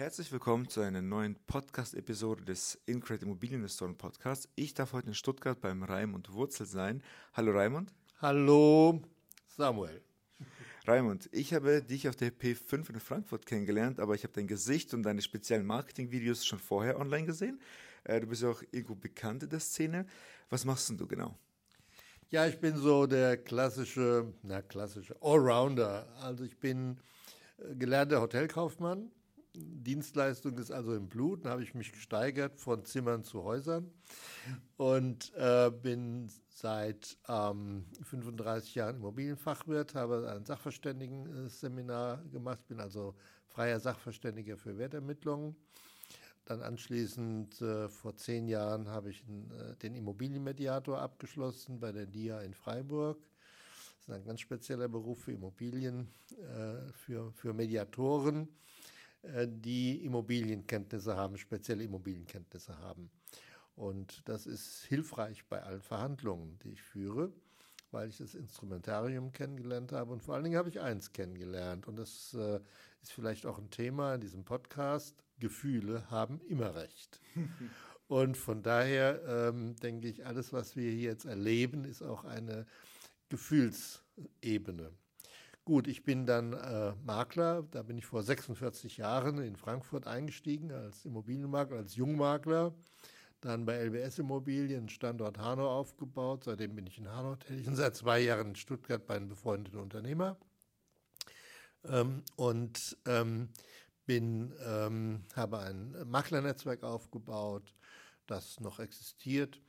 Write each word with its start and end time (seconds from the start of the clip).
Herzlich 0.00 0.32
willkommen 0.32 0.66
zu 0.66 0.80
einer 0.80 1.02
neuen 1.02 1.36
Podcast-Episode 1.46 2.42
des 2.42 2.80
Incred 2.86 3.22
Immobilieninvestoren 3.22 3.98
Podcasts. 3.98 4.48
Ich 4.54 4.72
darf 4.72 4.94
heute 4.94 5.08
in 5.08 5.14
Stuttgart 5.14 5.60
beim 5.60 5.82
Raimund 5.82 6.32
Wurzel 6.32 6.64
sein. 6.64 7.02
Hallo 7.34 7.52
Raimund. 7.52 7.92
Hallo 8.22 9.02
Samuel. 9.46 10.00
Raimund, 10.86 11.28
ich 11.32 11.52
habe 11.52 11.82
dich 11.82 12.08
auf 12.08 12.16
der 12.16 12.32
P5 12.32 12.88
in 12.88 12.98
Frankfurt 12.98 13.44
kennengelernt, 13.44 14.00
aber 14.00 14.14
ich 14.14 14.22
habe 14.22 14.32
dein 14.32 14.46
Gesicht 14.46 14.94
und 14.94 15.02
deine 15.02 15.20
speziellen 15.20 15.66
Marketing-Videos 15.66 16.46
schon 16.46 16.60
vorher 16.60 16.98
online 16.98 17.26
gesehen. 17.26 17.60
Äh, 18.04 18.20
du 18.20 18.26
bist 18.28 18.40
ja 18.40 18.48
auch 18.48 18.62
irgendwo 18.70 18.94
bekannt 18.94 19.42
in 19.42 19.50
der 19.50 19.60
Szene. 19.60 20.06
Was 20.48 20.64
machst 20.64 20.88
denn 20.88 20.96
du 20.96 21.06
genau? 21.06 21.36
Ja, 22.30 22.46
ich 22.46 22.58
bin 22.58 22.74
so 22.78 23.06
der 23.06 23.36
klassische, 23.36 24.32
na 24.42 24.62
klassische 24.62 25.14
Allrounder. 25.20 26.08
Also 26.22 26.44
ich 26.44 26.56
bin 26.56 26.96
äh, 27.58 27.74
gelernter 27.74 28.22
Hotelkaufmann. 28.22 29.10
Dienstleistung 29.54 30.58
ist 30.58 30.70
also 30.70 30.94
im 30.94 31.08
Blut. 31.08 31.44
Da 31.44 31.50
habe 31.50 31.62
ich 31.62 31.74
mich 31.74 31.92
gesteigert 31.92 32.58
von 32.60 32.84
Zimmern 32.84 33.24
zu 33.24 33.42
Häusern 33.42 33.90
und 34.76 35.32
äh, 35.34 35.70
bin 35.70 36.30
seit 36.48 37.16
ähm, 37.28 37.86
35 38.02 38.74
Jahren 38.74 38.96
Immobilienfachwirt, 38.96 39.94
habe 39.94 40.30
ein 40.30 40.44
Sachverständigenseminar 40.44 42.24
gemacht, 42.30 42.66
bin 42.68 42.80
also 42.80 43.14
freier 43.46 43.80
Sachverständiger 43.80 44.56
für 44.56 44.78
Wertermittlungen. 44.78 45.56
Dann 46.44 46.62
anschließend 46.62 47.60
äh, 47.60 47.88
vor 47.88 48.16
zehn 48.16 48.48
Jahren 48.48 48.88
habe 48.88 49.10
ich 49.10 49.22
äh, 49.22 49.76
den 49.76 49.94
Immobilienmediator 49.94 51.00
abgeschlossen 51.00 51.78
bei 51.78 51.92
der 51.92 52.06
DIA 52.06 52.40
in 52.40 52.54
Freiburg. 52.54 53.18
Das 53.98 54.08
ist 54.08 54.14
ein 54.22 54.24
ganz 54.24 54.40
spezieller 54.40 54.88
Beruf 54.88 55.22
für 55.22 55.32
Immobilien, 55.32 56.08
äh, 56.32 56.92
für, 56.92 57.30
für 57.32 57.52
Mediatoren, 57.52 58.48
die 59.22 60.04
Immobilienkenntnisse 60.04 61.16
haben, 61.16 61.36
spezielle 61.36 61.84
Immobilienkenntnisse 61.84 62.78
haben. 62.78 63.10
Und 63.76 64.28
das 64.28 64.46
ist 64.46 64.84
hilfreich 64.84 65.46
bei 65.46 65.62
allen 65.62 65.82
Verhandlungen, 65.82 66.58
die 66.60 66.72
ich 66.72 66.82
führe, 66.82 67.32
weil 67.90 68.08
ich 68.08 68.18
das 68.18 68.34
Instrumentarium 68.34 69.32
kennengelernt 69.32 69.92
habe. 69.92 70.12
Und 70.12 70.22
vor 70.22 70.34
allen 70.34 70.44
Dingen 70.44 70.56
habe 70.56 70.68
ich 70.68 70.80
eins 70.80 71.12
kennengelernt. 71.12 71.86
Und 71.86 71.96
das 71.98 72.34
äh, 72.34 72.60
ist 73.02 73.12
vielleicht 73.12 73.46
auch 73.46 73.58
ein 73.58 73.70
Thema 73.70 74.14
in 74.14 74.20
diesem 74.20 74.44
Podcast. 74.44 75.24
Gefühle 75.38 76.10
haben 76.10 76.40
immer 76.48 76.74
recht. 76.74 77.20
Und 78.08 78.36
von 78.36 78.62
daher 78.62 79.22
ähm, 79.26 79.76
denke 79.76 80.08
ich, 80.08 80.26
alles, 80.26 80.52
was 80.52 80.74
wir 80.74 80.90
hier 80.90 81.10
jetzt 81.10 81.24
erleben, 81.26 81.84
ist 81.84 82.02
auch 82.02 82.24
eine 82.24 82.66
Gefühlsebene. 83.28 84.90
Gut, 85.70 85.86
ich 85.86 86.02
bin 86.02 86.26
dann 86.26 86.52
äh, 86.52 86.94
Makler, 87.04 87.62
da 87.70 87.84
bin 87.84 87.96
ich 87.96 88.04
vor 88.04 88.24
46 88.24 88.96
Jahren 88.96 89.38
in 89.38 89.54
Frankfurt 89.54 90.04
eingestiegen 90.04 90.72
als 90.72 91.04
Immobilienmakler, 91.04 91.76
als 91.76 91.94
Jungmakler. 91.94 92.74
Dann 93.40 93.66
bei 93.66 93.76
LBS 93.76 94.18
Immobilien, 94.18 94.88
Standort 94.88 95.38
Hanau 95.38 95.70
aufgebaut. 95.70 96.42
Seitdem 96.42 96.74
bin 96.74 96.88
ich 96.88 96.98
in 96.98 97.08
Hanau 97.08 97.36
tätig 97.36 97.68
und 97.68 97.76
seit 97.76 97.94
zwei 97.94 98.18
Jahren 98.18 98.48
in 98.48 98.56
Stuttgart 98.56 99.06
bei 99.06 99.14
einem 99.14 99.28
befreundeten 99.28 99.78
Unternehmer. 99.78 100.36
Ähm, 101.84 102.24
und 102.34 102.96
ähm, 103.06 103.50
bin, 104.06 104.52
ähm, 104.66 105.22
habe 105.36 105.60
ein 105.60 105.94
Maklernetzwerk 106.04 106.82
aufgebaut, 106.82 107.76
das 108.26 108.58
noch 108.58 108.80
existiert. 108.80 109.60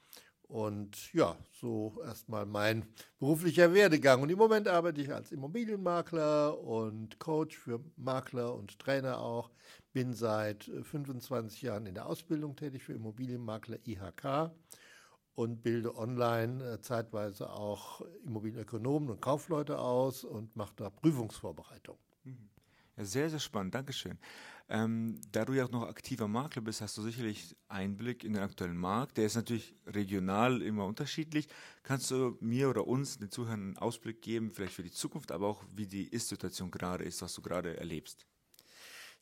Und 0.52 1.14
ja, 1.14 1.38
so 1.54 2.02
erstmal 2.04 2.46
mein 2.46 2.86
beruflicher 3.20 3.74
Werdegang. 3.74 4.22
Und 4.22 4.30
im 4.30 4.38
Moment 4.38 4.68
arbeite 4.68 5.00
ich 5.00 5.14
als 5.14 5.32
Immobilienmakler 5.32 6.60
und 6.60 7.20
Coach 7.20 7.58
für 7.58 7.80
Makler 7.96 8.54
und 8.54 8.78
Trainer 8.78 9.20
auch. 9.20 9.50
Bin 9.94 10.14
seit 10.14 10.66
25 10.66 11.62
Jahren 11.62 11.86
in 11.86 11.94
der 11.94 12.06
Ausbildung 12.06 12.58
tätig 12.58 12.84
für 12.84 12.92
Immobilienmakler 12.92 13.78
IHK 13.88 14.52
und 15.36 15.64
bilde 15.64 15.96
online 15.96 16.62
äh, 16.66 16.82
zeitweise 16.82 17.50
auch 17.50 18.02
Immobilienökonomen 18.26 19.10
und 19.10 19.22
Kaufleute 19.22 19.80
aus 19.80 20.26
und 20.26 20.58
mache 20.58 20.74
da 20.76 20.90
Prüfungsvorbereitung. 20.90 21.98
Mhm. 22.26 22.51
Sehr, 23.04 23.30
sehr 23.30 23.40
spannend. 23.40 23.74
Dankeschön. 23.74 24.18
Ähm, 24.70 25.20
da 25.32 25.44
du 25.44 25.54
ja 25.54 25.66
auch 25.66 25.72
noch 25.72 25.88
aktiver 25.88 26.28
Makler 26.28 26.62
bist, 26.62 26.82
hast 26.82 26.98
du 26.98 27.02
sicherlich 27.02 27.56
Einblick 27.68 28.24
in 28.24 28.34
den 28.34 28.44
aktuellen 28.44 28.78
Markt. 28.78 29.18
Der 29.18 29.26
ist 29.26 29.36
natürlich 29.36 29.76
regional 29.86 30.62
immer 30.62 30.86
unterschiedlich. 30.86 31.48
Kannst 31.84 32.10
du 32.12 32.38
mir 32.40 32.70
oder 32.70 32.88
uns, 32.88 33.18
den 33.18 33.32
Zuhörern, 33.32 33.62
einen 33.62 33.78
Ausblick 33.78 34.22
geben, 34.22 34.52
vielleicht 34.54 34.74
für 34.74 34.84
die 34.84 34.92
Zukunft, 34.92 35.32
aber 35.32 35.48
auch 35.48 35.64
wie 35.76 35.88
die 35.88 36.08
Ist-Situation 36.08 36.72
gerade 36.72 37.04
ist, 37.04 37.22
was 37.22 37.34
du 37.34 37.42
gerade 37.42 37.76
erlebst? 37.78 38.26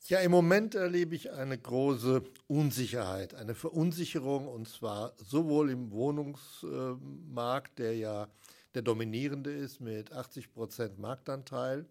Ja, 0.07 0.19
im 0.19 0.31
Moment 0.31 0.75
erlebe 0.75 1.16
ich 1.16 1.31
eine 1.31 1.57
große 1.57 2.23
Unsicherheit, 2.47 3.34
eine 3.34 3.53
Verunsicherung 3.53 4.47
und 4.47 4.68
zwar 4.68 5.13
sowohl 5.18 5.72
im 5.72 5.91
Wohnungsmarkt, 5.91 7.79
der 7.79 7.97
ja 7.97 8.28
der 8.75 8.81
dominierende 8.84 9.51
ist 9.51 9.81
mit 9.81 10.12
80 10.12 10.53
Prozent 10.53 11.00
Marktanteil, 11.00 11.85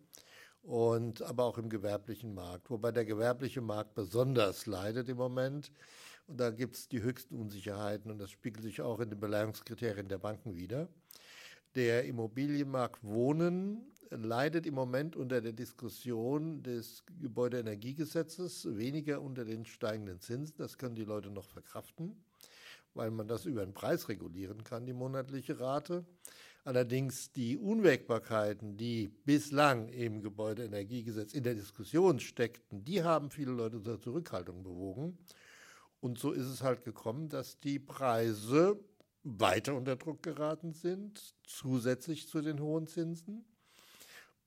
und 0.69 1.23
aber 1.23 1.45
auch 1.45 1.57
im 1.57 1.71
gewerblichen 1.71 2.35
Markt, 2.35 2.69
wobei 2.69 2.93
der 2.93 3.07
gewerbliche 3.07 3.63
Markt 3.63 3.95
besonders 3.95 4.67
leidet 4.67 5.09
im 5.09 5.17
Moment. 5.17 5.73
Und 6.27 6.39
da 6.39 6.51
gibt 6.51 6.77
es 6.77 6.89
die 6.89 7.01
höchsten 7.01 7.37
Unsicherheiten 7.37 8.11
und 8.11 8.19
das 8.19 8.31
spiegelt 8.31 8.63
sich 8.65 8.83
auch 8.83 9.01
in 9.01 9.09
den 9.09 9.19
Beleihungskriterien 9.19 10.09
der 10.09 10.19
Banken 10.19 10.55
wieder. 10.55 10.89
Der 11.75 12.05
Immobilienmarkt 12.05 13.03
Wohnen 13.03 13.81
leidet 14.11 14.67
im 14.67 14.75
Moment 14.75 15.17
unter 15.17 15.41
der 15.41 15.55
Diskussion 15.55 16.63
des 16.63 17.03
Gebäudeenergiegesetzes, 17.19 18.77
weniger 18.77 19.23
unter 19.23 19.47
den 19.47 19.65
steigenden 19.65 20.21
Zinsen. 20.21 20.55
Das 20.59 20.77
können 20.77 20.97
die 20.97 21.05
Leute 21.05 21.31
noch 21.31 21.47
verkraften, 21.47 22.23
weil 22.93 23.11
man 23.11 23.27
das 23.27 23.47
über 23.47 23.65
den 23.65 23.73
Preis 23.73 24.11
regulieren 24.11 24.65
kann, 24.65 24.85
die 24.85 24.93
monatliche 24.93 25.59
Rate. 25.59 26.05
Allerdings 26.69 27.33
die 27.33 27.57
Unwägbarkeiten, 27.57 28.77
die 28.77 29.09
bislang 29.09 29.89
im 29.89 30.21
Gebäudeenergiegesetz 30.21 31.33
in 31.33 31.43
der 31.43 31.55
Diskussion 31.55 32.21
steckten, 32.21 32.85
die 32.85 33.03
haben 33.03 33.31
viele 33.31 33.53
Leute 33.53 33.81
zur 33.81 33.99
Zurückhaltung 33.99 34.63
bewogen. 34.65 35.17
Und 36.01 36.19
so 36.19 36.31
ist 36.31 36.45
es 36.45 36.63
halt 36.63 36.85
gekommen, 36.85 37.31
dass 37.31 37.59
die 37.59 37.79
Preise 37.79 38.79
weiter 39.25 39.77
unter 39.77 39.97
Druck 39.97 40.23
geraten 40.23 40.75
sind, 40.75 41.35
zusätzlich 41.43 42.29
zu 42.29 42.43
den 42.43 42.61
hohen 42.61 42.87
Zinsen. 42.87 43.47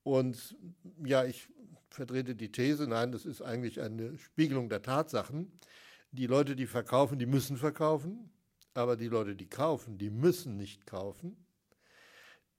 Und 0.04 0.56
ja, 1.04 1.24
ich 1.24 1.48
vertrete 1.90 2.36
die 2.36 2.52
These, 2.52 2.86
nein, 2.86 3.10
das 3.10 3.24
ist 3.24 3.42
eigentlich 3.42 3.80
eine 3.80 4.16
Spiegelung 4.16 4.68
der 4.68 4.82
Tatsachen. 4.82 5.50
Die 6.12 6.28
Leute, 6.28 6.54
die 6.54 6.68
verkaufen, 6.68 7.18
die 7.18 7.26
müssen 7.26 7.56
verkaufen, 7.56 8.30
aber 8.74 8.96
die 8.96 9.08
Leute, 9.08 9.34
die 9.34 9.48
kaufen, 9.48 9.98
die 9.98 10.10
müssen 10.10 10.56
nicht 10.56 10.86
kaufen 10.86 11.36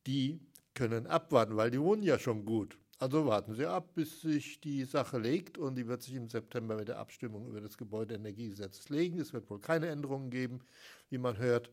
die 0.07 0.39
können 0.73 1.07
abwarten, 1.07 1.55
weil 1.55 1.71
die 1.71 1.81
wohnen 1.81 2.03
ja 2.03 2.19
schon 2.19 2.45
gut. 2.45 2.77
Also 2.99 3.25
warten 3.25 3.53
Sie 3.53 3.65
ab, 3.65 3.95
bis 3.95 4.21
sich 4.21 4.61
die 4.61 4.85
Sache 4.85 5.17
legt 5.17 5.57
und 5.57 5.75
die 5.75 5.87
wird 5.87 6.01
sich 6.01 6.15
im 6.15 6.29
September 6.29 6.75
mit 6.75 6.87
der 6.87 6.99
Abstimmung 6.99 7.47
über 7.47 7.59
das 7.59 7.77
Gebäudeenergiegesetz 7.77 8.89
legen. 8.89 9.19
Es 9.19 9.33
wird 9.33 9.49
wohl 9.49 9.59
keine 9.59 9.89
Änderungen 9.89 10.29
geben, 10.29 10.61
wie 11.09 11.17
man 11.17 11.37
hört. 11.37 11.69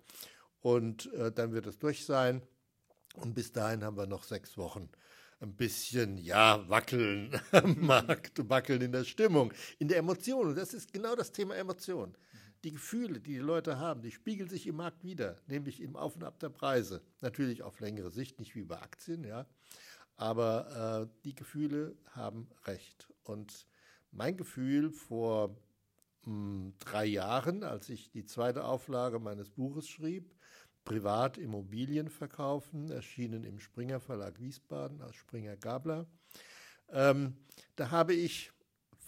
Und 0.61 1.13
äh, 1.15 1.31
dann 1.31 1.53
wird 1.53 1.67
es 1.67 1.79
durch 1.79 2.05
sein. 2.05 2.43
Und 3.15 3.35
bis 3.35 3.53
dahin 3.53 3.85
haben 3.85 3.97
wir 3.97 4.07
noch 4.07 4.25
sechs 4.25 4.57
Wochen 4.57 4.89
ein 5.41 5.55
bisschen, 5.55 6.19
ja, 6.19 6.69
wackeln 6.69 7.41
am 7.53 7.81
Markt, 7.81 8.49
wackeln 8.49 8.83
in 8.83 8.93
der 8.93 9.05
Stimmung, 9.05 9.53
in 9.79 9.89
der 9.89 9.99
Emotion. 9.99 10.49
Und 10.49 10.57
das 10.57 10.75
ist 10.75 10.93
genau 10.93 11.15
das 11.15 11.33
Thema 11.33 11.55
Emotion 11.57 12.15
die 12.65 12.73
Gefühle, 12.73 13.21
die 13.21 13.35
die 13.35 13.39
Leute 13.39 13.79
haben, 13.79 14.03
die 14.03 14.11
spiegeln 14.11 14.49
sich 14.49 14.67
im 14.67 14.77
Markt 14.77 15.03
wieder, 15.05 15.39
nämlich 15.47 15.81
im 15.81 15.97
Auf 15.97 16.17
und 16.17 16.25
Ab 16.25 16.39
der 16.41 16.51
Preise. 16.51 17.03
Natürlich 17.21 17.63
auf 17.63 17.81
längere 17.81 18.11
Sicht, 18.11 18.39
nicht 18.39 18.55
wie 18.55 18.65
bei 18.65 18.81
Aktien, 18.81 19.25
ja. 19.25 19.47
Aber 20.17 21.09
äh, 21.09 21.23
die 21.25 21.35
Gefühle 21.35 21.97
haben 22.11 22.49
recht. 22.67 23.09
Und 23.23 23.67
mein 24.13 24.37
Gefühl 24.37 24.91
vor 24.91 25.49
mh, 25.49 26.27
hm, 26.27 26.75
drei 26.79 27.07
Jahren, 27.07 27.65
als 27.65 27.89
ich 27.89 28.11
die 28.11 28.27
zweite 28.27 28.65
Auflage 28.65 29.19
meines 29.19 29.49
Buches 29.51 29.89
schrieb, 29.89 30.35
Privat 30.85 31.39
Immobilien 31.39 32.09
verkaufen, 32.09 32.91
erschienen 32.91 33.45
im 33.45 33.61
Springer 33.61 34.01
Verlag 34.01 34.41
Wiesbaden 34.41 35.01
als 35.03 35.15
Springer 35.15 35.57
Gabler, 35.57 36.07
ähm, 36.93 37.37
da 37.77 37.91
habe 37.91 38.15
ich 38.15 38.51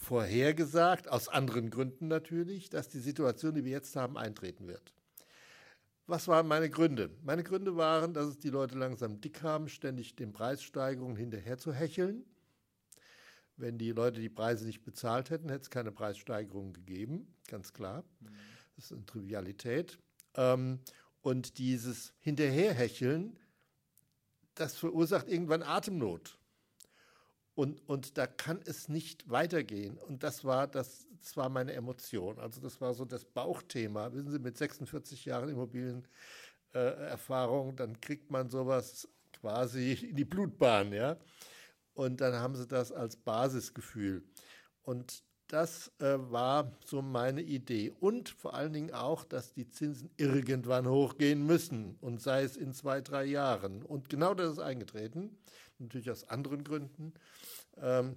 vorhergesagt, 0.03 1.09
aus 1.09 1.29
anderen 1.29 1.71
Gründen 1.71 2.09
natürlich, 2.09 2.69
dass 2.69 2.89
die 2.89 3.01
Situation, 3.01 3.55
die 3.55 3.65
wir 3.65 3.73
jetzt 3.73 3.97
haben, 3.97 4.19
eintreten 4.19 4.67
wird. 4.67 4.93
Was 6.07 6.29
waren 6.29 6.49
meine 6.49 6.69
Gründe? 6.69 7.11
Meine 7.23 7.45
Gründe 7.45 7.77
waren, 7.77 8.13
dass 8.13 8.27
es 8.27 8.39
die 8.39 8.51
Leute 8.51 8.77
langsam 8.77 9.21
dick 9.21 9.43
haben, 9.43 9.69
ständig 9.69 10.17
den 10.17 10.33
Preissteigerungen 10.33 11.17
hinterher 11.17 11.59
zu 11.59 11.73
hecheln. 11.73 12.25
Wenn 13.57 13.79
die 13.79 13.93
Leute 13.93 14.21
die 14.21 14.29
Preise 14.29 14.67
nicht 14.67 14.83
bezahlt 14.83 15.31
hätten, 15.31 15.49
hätte 15.49 15.63
es 15.63 15.71
keine 15.71 15.93
Preissteigerungen 15.93 16.73
gegeben, 16.73 17.33
ganz 17.47 17.73
klar. 17.73 18.05
Das 18.75 18.87
ist 18.87 18.93
eine 18.93 19.07
Trivialität. 19.07 19.99
Ähm, 20.35 20.81
und 21.21 21.59
dieses 21.59 22.13
Hinterherhecheln, 22.19 23.39
das 24.55 24.77
verursacht 24.77 25.29
irgendwann 25.29 25.63
Atemnot. 25.63 26.39
Und, 27.55 27.87
und 27.87 28.17
da 28.17 28.27
kann 28.27 28.61
es 28.65 28.89
nicht 28.89 29.29
weitergehen. 29.31 29.99
Und 29.99 30.23
das 30.23 30.43
war, 30.45 30.67
das, 30.67 31.07
das 31.19 31.37
war 31.37 31.51
meine 31.51 31.75
Emotion. 31.75 32.39
Also 32.39 32.61
das 32.61 32.81
war 32.81 32.95
so 32.95 33.05
das 33.05 33.25
Bauchthema. 33.25 34.13
Wissen 34.13 34.31
Sie, 34.31 34.39
mit 34.39 34.57
46 34.57 35.27
Jahren 35.27 35.51
Immobilienerfahrung, 35.51 37.73
äh, 37.73 37.77
dann 37.77 38.01
kriegt 38.01 38.31
man 38.31 38.49
sowas 38.49 39.09
quasi 39.33 39.93
in 39.93 40.17
die 40.17 40.25
Blutbahn, 40.25 40.93
ja. 40.93 41.17
Und 41.95 42.23
dann 42.23 42.35
haben 42.35 42.55
sie 42.55 42.67
das 42.67 42.91
als 42.91 43.17
Basisgefühl. 43.17 44.25
Und 44.83 45.23
das 45.49 45.93
äh, 45.99 46.17
war 46.31 46.73
so 46.87 47.03
meine 47.03 47.43
Idee. 47.43 47.93
Und 48.01 48.31
vor 48.31 48.55
allen 48.55 48.73
Dingen 48.73 48.95
auch, 48.95 49.25
dass 49.25 49.53
die 49.53 49.69
Zinsen 49.69 50.09
irgendwann 50.17 50.89
hochgehen 50.89 51.45
müssen 51.45 51.97
und 52.01 52.23
sei 52.23 52.43
es 52.43 52.57
in 52.57 52.73
zwei, 52.73 53.03
drei 53.03 53.25
Jahren. 53.25 53.83
Und 53.83 54.09
genau 54.09 54.33
das 54.33 54.53
ist 54.53 54.61
eingetreten, 54.61 55.37
natürlich 55.83 56.11
aus 56.11 56.25
anderen 56.25 56.65
Gründen. 56.65 57.13
Ähm, 57.77 58.17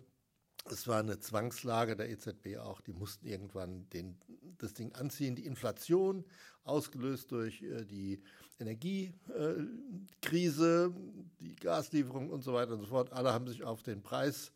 es 0.71 0.87
war 0.87 0.99
eine 0.99 1.19
Zwangslage 1.19 1.95
der 1.95 2.09
EZB 2.09 2.57
auch. 2.57 2.81
Die 2.81 2.93
mussten 2.93 3.27
irgendwann 3.27 3.87
den, 3.89 4.17
das 4.57 4.73
Ding 4.73 4.93
anziehen. 4.93 5.35
Die 5.35 5.45
Inflation, 5.45 6.25
ausgelöst 6.63 7.31
durch 7.31 7.61
äh, 7.61 7.85
die 7.85 8.23
Energiekrise, 8.59 10.87
äh, 10.87 10.91
die 11.39 11.55
Gaslieferung 11.55 12.31
und 12.31 12.43
so 12.43 12.53
weiter 12.53 12.73
und 12.73 12.81
so 12.81 12.87
fort. 12.87 13.13
Alle 13.13 13.31
haben 13.31 13.47
sich 13.47 13.63
auf 13.63 13.83
den 13.83 14.01
Preis 14.01 14.51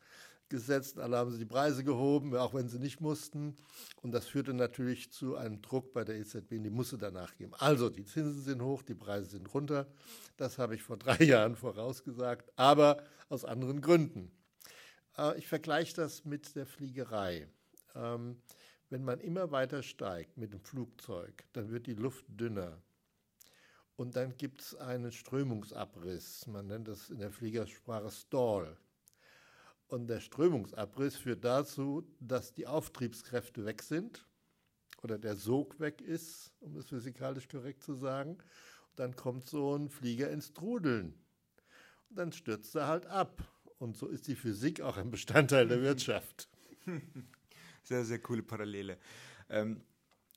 gesetzt, 0.49 0.99
alle 0.99 1.17
haben 1.17 1.31
sie 1.31 1.37
die 1.37 1.45
Preise 1.45 1.83
gehoben, 1.83 2.35
auch 2.35 2.53
wenn 2.53 2.67
sie 2.67 2.79
nicht 2.79 2.99
mussten. 3.01 3.55
Und 4.01 4.11
das 4.11 4.27
führte 4.27 4.53
natürlich 4.53 5.11
zu 5.11 5.35
einem 5.35 5.61
Druck 5.61 5.93
bei 5.93 6.03
der 6.03 6.15
EZB, 6.17 6.61
die 6.61 6.69
musste 6.69 6.97
danach 6.97 7.35
geben. 7.35 7.53
Also, 7.57 7.89
die 7.89 8.05
Zinsen 8.05 8.41
sind 8.41 8.61
hoch, 8.61 8.81
die 8.81 8.95
Preise 8.95 9.29
sind 9.29 9.53
runter. 9.53 9.87
Das 10.37 10.57
habe 10.57 10.75
ich 10.75 10.83
vor 10.83 10.97
drei 10.97 11.23
Jahren 11.23 11.55
vorausgesagt, 11.55 12.51
aber 12.55 13.03
aus 13.29 13.45
anderen 13.45 13.81
Gründen. 13.81 14.31
Äh, 15.17 15.37
ich 15.37 15.47
vergleiche 15.47 15.95
das 15.95 16.25
mit 16.25 16.55
der 16.55 16.65
Fliegerei. 16.65 17.47
Ähm, 17.95 18.41
wenn 18.89 19.03
man 19.03 19.19
immer 19.19 19.51
weiter 19.51 19.83
steigt 19.83 20.37
mit 20.37 20.51
dem 20.51 20.61
Flugzeug, 20.61 21.45
dann 21.53 21.69
wird 21.69 21.85
die 21.85 21.93
Luft 21.93 22.25
dünner. 22.27 22.81
Und 23.95 24.15
dann 24.15 24.37
gibt 24.37 24.61
es 24.61 24.75
einen 24.75 25.11
Strömungsabriss. 25.11 26.47
Man 26.47 26.67
nennt 26.67 26.87
das 26.87 27.09
in 27.09 27.19
der 27.19 27.31
Fliegersprache 27.31 28.09
Stall. 28.09 28.77
Und 29.89 30.07
der 30.07 30.19
Strömungsabriss 30.19 31.15
führt 31.15 31.43
dazu, 31.43 32.07
dass 32.19 32.53
die 32.53 32.67
Auftriebskräfte 32.67 33.65
weg 33.65 33.81
sind 33.81 34.23
oder 35.01 35.17
der 35.17 35.35
Sog 35.35 35.79
weg 35.79 35.99
ist, 35.99 36.53
um 36.59 36.77
es 36.77 36.85
physikalisch 36.87 37.47
korrekt 37.47 37.81
zu 37.83 37.95
sagen. 37.95 38.33
Und 38.33 38.99
dann 38.99 39.15
kommt 39.15 39.47
so 39.47 39.75
ein 39.75 39.89
Flieger 39.89 40.29
ins 40.29 40.53
Trudeln. 40.53 41.15
Und 42.09 42.19
dann 42.19 42.31
stürzt 42.31 42.75
er 42.75 42.85
halt 42.85 43.07
ab. 43.07 43.41
Und 43.79 43.97
so 43.97 44.07
ist 44.07 44.27
die 44.27 44.35
Physik 44.35 44.81
auch 44.81 44.97
ein 44.97 45.09
Bestandteil 45.09 45.67
der 45.67 45.81
Wirtschaft. 45.81 46.47
Sehr, 47.83 48.05
sehr 48.05 48.19
coole 48.19 48.43
Parallele. 48.43 48.99
Ähm, 49.49 49.81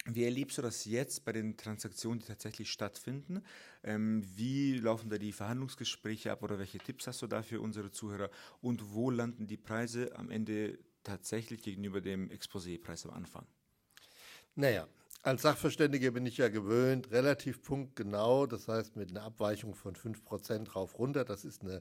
wie 0.06 0.24
erlebst 0.24 0.58
du 0.58 0.62
das 0.62 0.84
jetzt 0.84 1.24
bei 1.24 1.32
den 1.32 1.56
Transaktionen, 1.56 2.18
die 2.18 2.26
tatsächlich 2.26 2.70
stattfinden? 2.70 3.42
Ähm, 3.84 4.24
wie 4.34 4.78
laufen 4.78 5.10
da 5.10 5.18
die 5.18 5.32
Verhandlungsgespräche 5.32 6.32
ab 6.32 6.42
oder 6.42 6.58
welche 6.58 6.78
Tipps 6.78 7.06
hast 7.06 7.22
du 7.22 7.28
da 7.28 7.42
für 7.42 7.60
unsere 7.60 7.92
Zuhörer? 7.92 8.30
Und 8.60 8.94
wo 8.94 9.10
landen 9.10 9.46
die 9.46 9.56
Preise 9.56 10.16
am 10.16 10.30
Ende 10.30 10.78
tatsächlich 11.04 11.62
gegenüber 11.62 12.00
dem 12.00 12.30
Exposé-Preis 12.30 13.06
am 13.06 13.12
Anfang? 13.12 13.46
Naja, 14.56 14.88
als 15.22 15.42
Sachverständiger 15.42 16.10
bin 16.10 16.26
ich 16.26 16.36
ja 16.36 16.48
gewöhnt, 16.48 17.12
relativ 17.12 17.62
punktgenau, 17.62 18.46
das 18.46 18.66
heißt 18.66 18.96
mit 18.96 19.10
einer 19.10 19.22
Abweichung 19.22 19.74
von 19.74 19.94
5% 19.94 20.72
rauf 20.72 20.98
runter, 20.98 21.24
das 21.24 21.44
ist 21.44 21.62
eine 21.62 21.80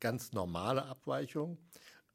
ganz 0.00 0.32
normale 0.32 0.84
Abweichung 0.86 1.56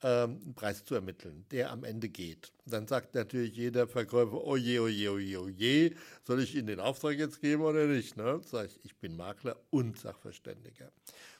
ähm, 0.03 0.42
einen 0.44 0.56
Preis 0.56 0.83
zu 0.83 0.95
ermitteln, 0.95 1.45
der 1.51 1.71
am 1.71 1.83
Ende 1.83 2.09
geht. 2.09 2.51
Dann 2.65 2.88
sagt 2.88 3.15
natürlich 3.15 3.56
jeder 3.56 3.88
Verkäufer, 3.88 4.44
oh 4.44 4.56
je, 4.56 4.80
oh 4.80 4.88
je, 4.88 5.09
oh 5.09 5.18
je, 5.18 5.38
oh 5.38 5.47
je, 5.47 5.95
soll 6.24 6.42
ich 6.42 6.56
Ihnen 6.56 6.68
den 6.68 6.80
Auftrag 6.80 7.18
jetzt 7.18 7.42
geben 7.42 7.63
oder 7.63 7.86
nicht? 7.86 8.18
Ne? 8.18 8.42
Sag 8.45 8.68
ich, 8.68 8.80
ich 8.83 8.95
bin 8.97 9.15
Makler 9.15 9.56
und 9.69 9.97
Sachverständiger. 10.00 10.92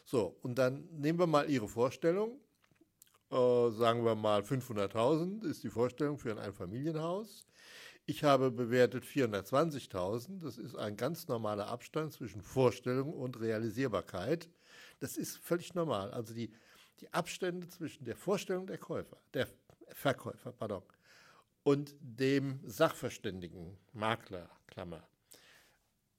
So, 0.05 0.37
und 0.41 0.57
dann 0.57 0.87
nehmen 0.91 1.19
wir 1.19 1.27
mal 1.27 1.49
Ihre 1.49 1.67
Vorstellung. 1.67 2.39
Äh, 3.31 3.71
sagen 3.71 4.05
wir 4.05 4.15
mal 4.15 4.41
500.000 4.41 5.45
ist 5.45 5.63
die 5.63 5.69
Vorstellung 5.69 6.17
für 6.17 6.31
ein 6.31 6.39
Einfamilienhaus. 6.39 7.45
Ich 8.05 8.23
habe 8.23 8.51
bewertet 8.51 9.03
420.000. 9.03 10.43
Das 10.43 10.57
ist 10.57 10.75
ein 10.75 10.95
ganz 10.95 11.27
normaler 11.27 11.67
Abstand 11.67 12.13
zwischen 12.13 12.41
Vorstellung 12.41 13.13
und 13.13 13.39
Realisierbarkeit. 13.39 14.47
Das 14.99 15.17
ist 15.17 15.37
völlig 15.37 15.73
normal. 15.73 16.11
Also 16.11 16.33
die 16.35 16.51
die 17.01 17.12
Abstände 17.13 17.68
zwischen 17.68 18.06
der 18.06 18.15
Vorstellung 18.15 18.68
der 18.68 18.77
Käufer, 18.77 19.18
der 19.33 19.47
Verkäufer, 19.89 20.51
pardon, 20.51 20.83
und 21.63 21.95
dem 22.00 22.59
Sachverständigen, 22.63 23.77
Makler, 23.94 24.50
Klammer, 24.68 25.07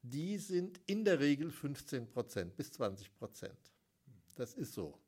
die 0.02 0.38
sind 0.38 0.80
in 0.86 1.04
der 1.04 1.20
Regel 1.20 1.50
15 1.50 2.08
Prozent 2.08 2.56
bis 2.56 2.72
20 2.72 3.14
Prozent. 3.14 3.58
Das 4.36 4.54
ist 4.54 4.74
so. 4.74 4.98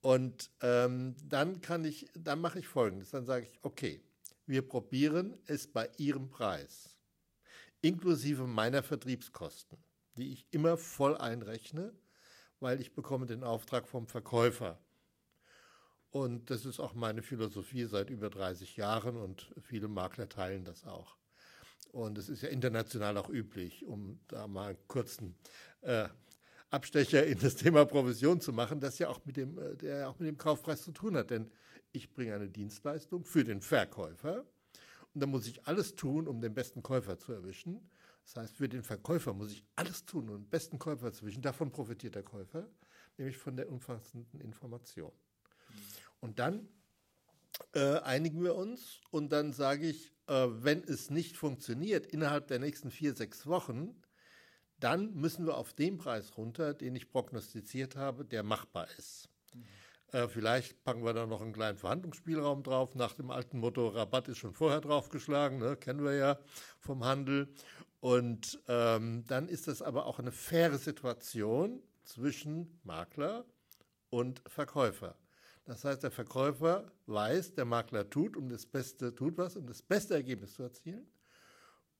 Und 0.00 0.50
ähm, 0.60 1.14
dann 1.24 1.60
kann 1.60 1.84
ich, 1.84 2.10
dann 2.14 2.40
mache 2.40 2.58
ich 2.58 2.68
Folgendes: 2.68 3.10
Dann 3.10 3.26
sage 3.26 3.46
ich, 3.46 3.58
okay, 3.62 4.00
wir 4.46 4.66
probieren 4.66 5.36
es 5.46 5.66
bei 5.66 5.90
Ihrem 5.96 6.30
Preis, 6.30 6.96
inklusive 7.80 8.46
meiner 8.46 8.82
Vertriebskosten, 8.82 9.78
die 10.16 10.32
ich 10.32 10.46
immer 10.50 10.76
voll 10.76 11.16
einrechne, 11.16 11.92
weil 12.60 12.80
ich 12.80 12.94
bekomme 12.94 13.26
den 13.26 13.42
Auftrag 13.42 13.88
vom 13.88 14.06
Verkäufer. 14.06 14.78
Und 16.16 16.48
das 16.48 16.64
ist 16.64 16.80
auch 16.80 16.94
meine 16.94 17.20
Philosophie 17.20 17.84
seit 17.84 18.08
über 18.08 18.30
30 18.30 18.78
Jahren 18.78 19.18
und 19.18 19.52
viele 19.60 19.86
Makler 19.86 20.30
teilen 20.30 20.64
das 20.64 20.86
auch. 20.86 21.14
Und 21.92 22.16
es 22.16 22.30
ist 22.30 22.40
ja 22.40 22.48
international 22.48 23.18
auch 23.18 23.28
üblich, 23.28 23.84
um 23.84 24.18
da 24.28 24.48
mal 24.48 24.70
einen 24.70 24.88
kurzen 24.88 25.34
äh, 25.82 26.08
Abstecher 26.70 27.26
in 27.26 27.38
das 27.38 27.56
Thema 27.56 27.84
Provision 27.84 28.40
zu 28.40 28.54
machen, 28.54 28.80
das 28.80 28.98
ja 28.98 29.10
auch 29.10 29.26
mit 29.26 29.36
dem, 29.36 29.58
äh, 29.58 29.76
der 29.76 30.08
auch 30.08 30.18
mit 30.18 30.26
dem 30.26 30.38
Kaufpreis 30.38 30.84
zu 30.84 30.92
tun 30.92 31.18
hat. 31.18 31.28
Denn 31.28 31.50
ich 31.92 32.10
bringe 32.10 32.34
eine 32.34 32.48
Dienstleistung 32.48 33.26
für 33.26 33.44
den 33.44 33.60
Verkäufer 33.60 34.46
und 35.12 35.20
da 35.20 35.26
muss 35.26 35.46
ich 35.46 35.66
alles 35.66 35.96
tun, 35.96 36.26
um 36.28 36.40
den 36.40 36.54
besten 36.54 36.82
Käufer 36.82 37.18
zu 37.18 37.34
erwischen. 37.34 37.90
Das 38.24 38.36
heißt, 38.36 38.56
für 38.56 38.70
den 38.70 38.82
Verkäufer 38.82 39.34
muss 39.34 39.52
ich 39.52 39.66
alles 39.74 40.06
tun, 40.06 40.30
um 40.30 40.36
den 40.36 40.48
besten 40.48 40.78
Käufer 40.78 41.12
zu 41.12 41.26
erwischen. 41.26 41.42
Davon 41.42 41.70
profitiert 41.70 42.14
der 42.14 42.22
Käufer, 42.22 42.66
nämlich 43.18 43.36
von 43.36 43.54
der 43.54 43.70
umfassenden 43.70 44.40
Information. 44.40 45.12
Und 46.26 46.40
dann 46.40 46.68
äh, 47.72 48.00
einigen 48.00 48.42
wir 48.42 48.56
uns 48.56 49.00
und 49.12 49.30
dann 49.30 49.52
sage 49.52 49.88
ich, 49.88 50.12
äh, 50.26 50.48
wenn 50.48 50.82
es 50.82 51.08
nicht 51.08 51.36
funktioniert 51.36 52.04
innerhalb 52.04 52.48
der 52.48 52.58
nächsten 52.58 52.90
vier, 52.90 53.14
sechs 53.14 53.46
Wochen, 53.46 53.94
dann 54.80 55.14
müssen 55.14 55.46
wir 55.46 55.56
auf 55.56 55.72
den 55.72 55.98
Preis 55.98 56.36
runter, 56.36 56.74
den 56.74 56.96
ich 56.96 57.10
prognostiziert 57.10 57.94
habe, 57.94 58.24
der 58.24 58.42
machbar 58.42 58.88
ist. 58.98 59.28
Mhm. 59.54 59.62
Äh, 60.10 60.26
vielleicht 60.26 60.82
packen 60.82 61.04
wir 61.04 61.12
da 61.12 61.26
noch 61.26 61.42
einen 61.42 61.52
kleinen 61.52 61.78
Verhandlungsspielraum 61.78 62.64
drauf, 62.64 62.96
nach 62.96 63.12
dem 63.12 63.30
alten 63.30 63.60
Motto, 63.60 63.86
Rabatt 63.86 64.26
ist 64.26 64.38
schon 64.38 64.52
vorher 64.52 64.80
draufgeschlagen, 64.80 65.60
ne? 65.60 65.76
kennen 65.76 66.02
wir 66.02 66.16
ja 66.16 66.40
vom 66.80 67.04
Handel. 67.04 67.54
Und 68.00 68.60
ähm, 68.66 69.22
dann 69.28 69.48
ist 69.48 69.68
das 69.68 69.80
aber 69.80 70.06
auch 70.06 70.18
eine 70.18 70.32
faire 70.32 70.78
Situation 70.78 71.84
zwischen 72.02 72.80
Makler 72.82 73.44
und 74.10 74.42
Verkäufer. 74.48 75.14
Das 75.66 75.84
heißt, 75.84 76.04
der 76.04 76.12
Verkäufer 76.12 76.90
weiß, 77.06 77.54
der 77.54 77.64
Makler 77.64 78.08
tut, 78.08 78.36
um 78.36 78.48
das 78.48 78.64
Beste, 78.64 79.14
tut 79.14 79.36
was, 79.36 79.56
um 79.56 79.66
das 79.66 79.82
beste 79.82 80.14
Ergebnis 80.14 80.54
zu 80.54 80.62
erzielen. 80.62 81.06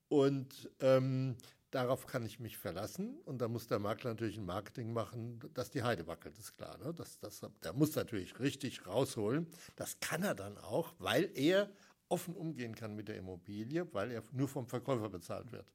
Und 0.09 0.71
ähm, 0.79 1.37
darauf 1.73 2.07
kann 2.07 2.25
ich 2.25 2.39
mich 2.39 2.57
verlassen. 2.57 3.19
Und 3.25 3.39
da 3.39 3.49
muss 3.49 3.67
der 3.67 3.81
Makler 3.81 4.11
natürlich 4.11 4.39
ein 4.39 4.47
Marketing 4.47 4.93
machen, 4.93 5.41
dass 5.53 5.71
die 5.71 5.83
Heide 5.83 6.07
wackelt, 6.07 6.39
ist 6.39 6.57
klar. 6.57 6.79
Ne? 6.79 6.95
Das, 6.95 7.19
das, 7.19 7.41
der 7.65 7.73
muss 7.73 7.97
natürlich 7.97 8.39
richtig 8.39 8.87
rausholen. 8.87 9.49
Das 9.75 9.99
kann 9.99 10.23
er 10.23 10.37
dann 10.37 10.57
auch, 10.59 10.95
weil 10.99 11.29
er 11.35 11.69
offen 12.09 12.37
umgehen 12.37 12.77
kann 12.77 12.95
mit 12.95 13.09
der 13.09 13.17
Immobilie, 13.17 13.93
weil 13.93 14.13
er 14.13 14.23
nur 14.31 14.47
vom 14.47 14.69
Verkäufer 14.69 15.09
bezahlt 15.09 15.51
wird 15.51 15.67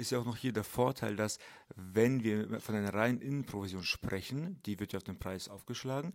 ist 0.00 0.10
ja 0.10 0.18
auch 0.18 0.24
noch 0.24 0.36
hier 0.36 0.52
der 0.52 0.64
Vorteil, 0.64 1.14
dass 1.14 1.38
wenn 1.76 2.24
wir 2.24 2.60
von 2.60 2.74
einer 2.74 2.94
reinen 2.94 3.20
Innenprovision 3.20 3.82
sprechen, 3.82 4.60
die 4.64 4.80
wird 4.80 4.92
ja 4.92 4.96
auf 4.96 5.04
den 5.04 5.18
Preis 5.18 5.48
aufgeschlagen, 5.48 6.14